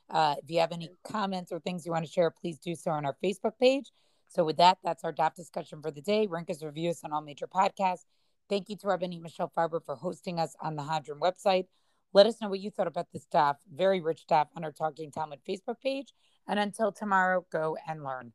Uh, 0.09 0.35
if 0.43 0.51
you 0.51 0.59
have 0.59 0.73
any 0.73 0.89
comments 1.03 1.51
or 1.51 1.59
things 1.59 1.85
you 1.85 1.93
want 1.93 2.05
to 2.05 2.11
share, 2.11 2.29
please 2.29 2.59
do 2.59 2.75
so 2.75 2.91
on 2.91 3.05
our 3.05 3.15
Facebook 3.23 3.53
page. 3.59 3.91
So, 4.27 4.43
with 4.43 4.57
that, 4.57 4.79
that's 4.83 5.03
our 5.03 5.13
daf 5.13 5.35
discussion 5.35 5.81
for 5.81 5.91
the 5.91 6.01
day. 6.01 6.27
Rinkas 6.27 6.63
reviews 6.63 7.01
on 7.03 7.13
all 7.13 7.21
major 7.21 7.47
podcasts. 7.47 8.05
Thank 8.49 8.69
you 8.69 8.75
to 8.77 8.87
Rabbanit 8.87 9.21
Michelle 9.21 9.51
Farber 9.55 9.83
for 9.83 9.95
hosting 9.95 10.39
us 10.39 10.55
on 10.61 10.75
the 10.75 10.83
Hadran 10.83 11.19
website. 11.19 11.65
Let 12.13 12.27
us 12.27 12.39
know 12.39 12.49
what 12.49 12.59
you 12.59 12.69
thought 12.69 12.87
about 12.87 13.11
this 13.11 13.25
daf, 13.33 13.55
very 13.73 13.99
rich 13.99 14.25
daf 14.29 14.47
on 14.55 14.63
our 14.63 14.71
Talking 14.71 15.11
Talmud 15.11 15.39
Facebook 15.47 15.81
page. 15.81 16.13
And 16.47 16.59
until 16.59 16.91
tomorrow, 16.91 17.45
go 17.51 17.75
and 17.87 18.03
learn. 18.03 18.33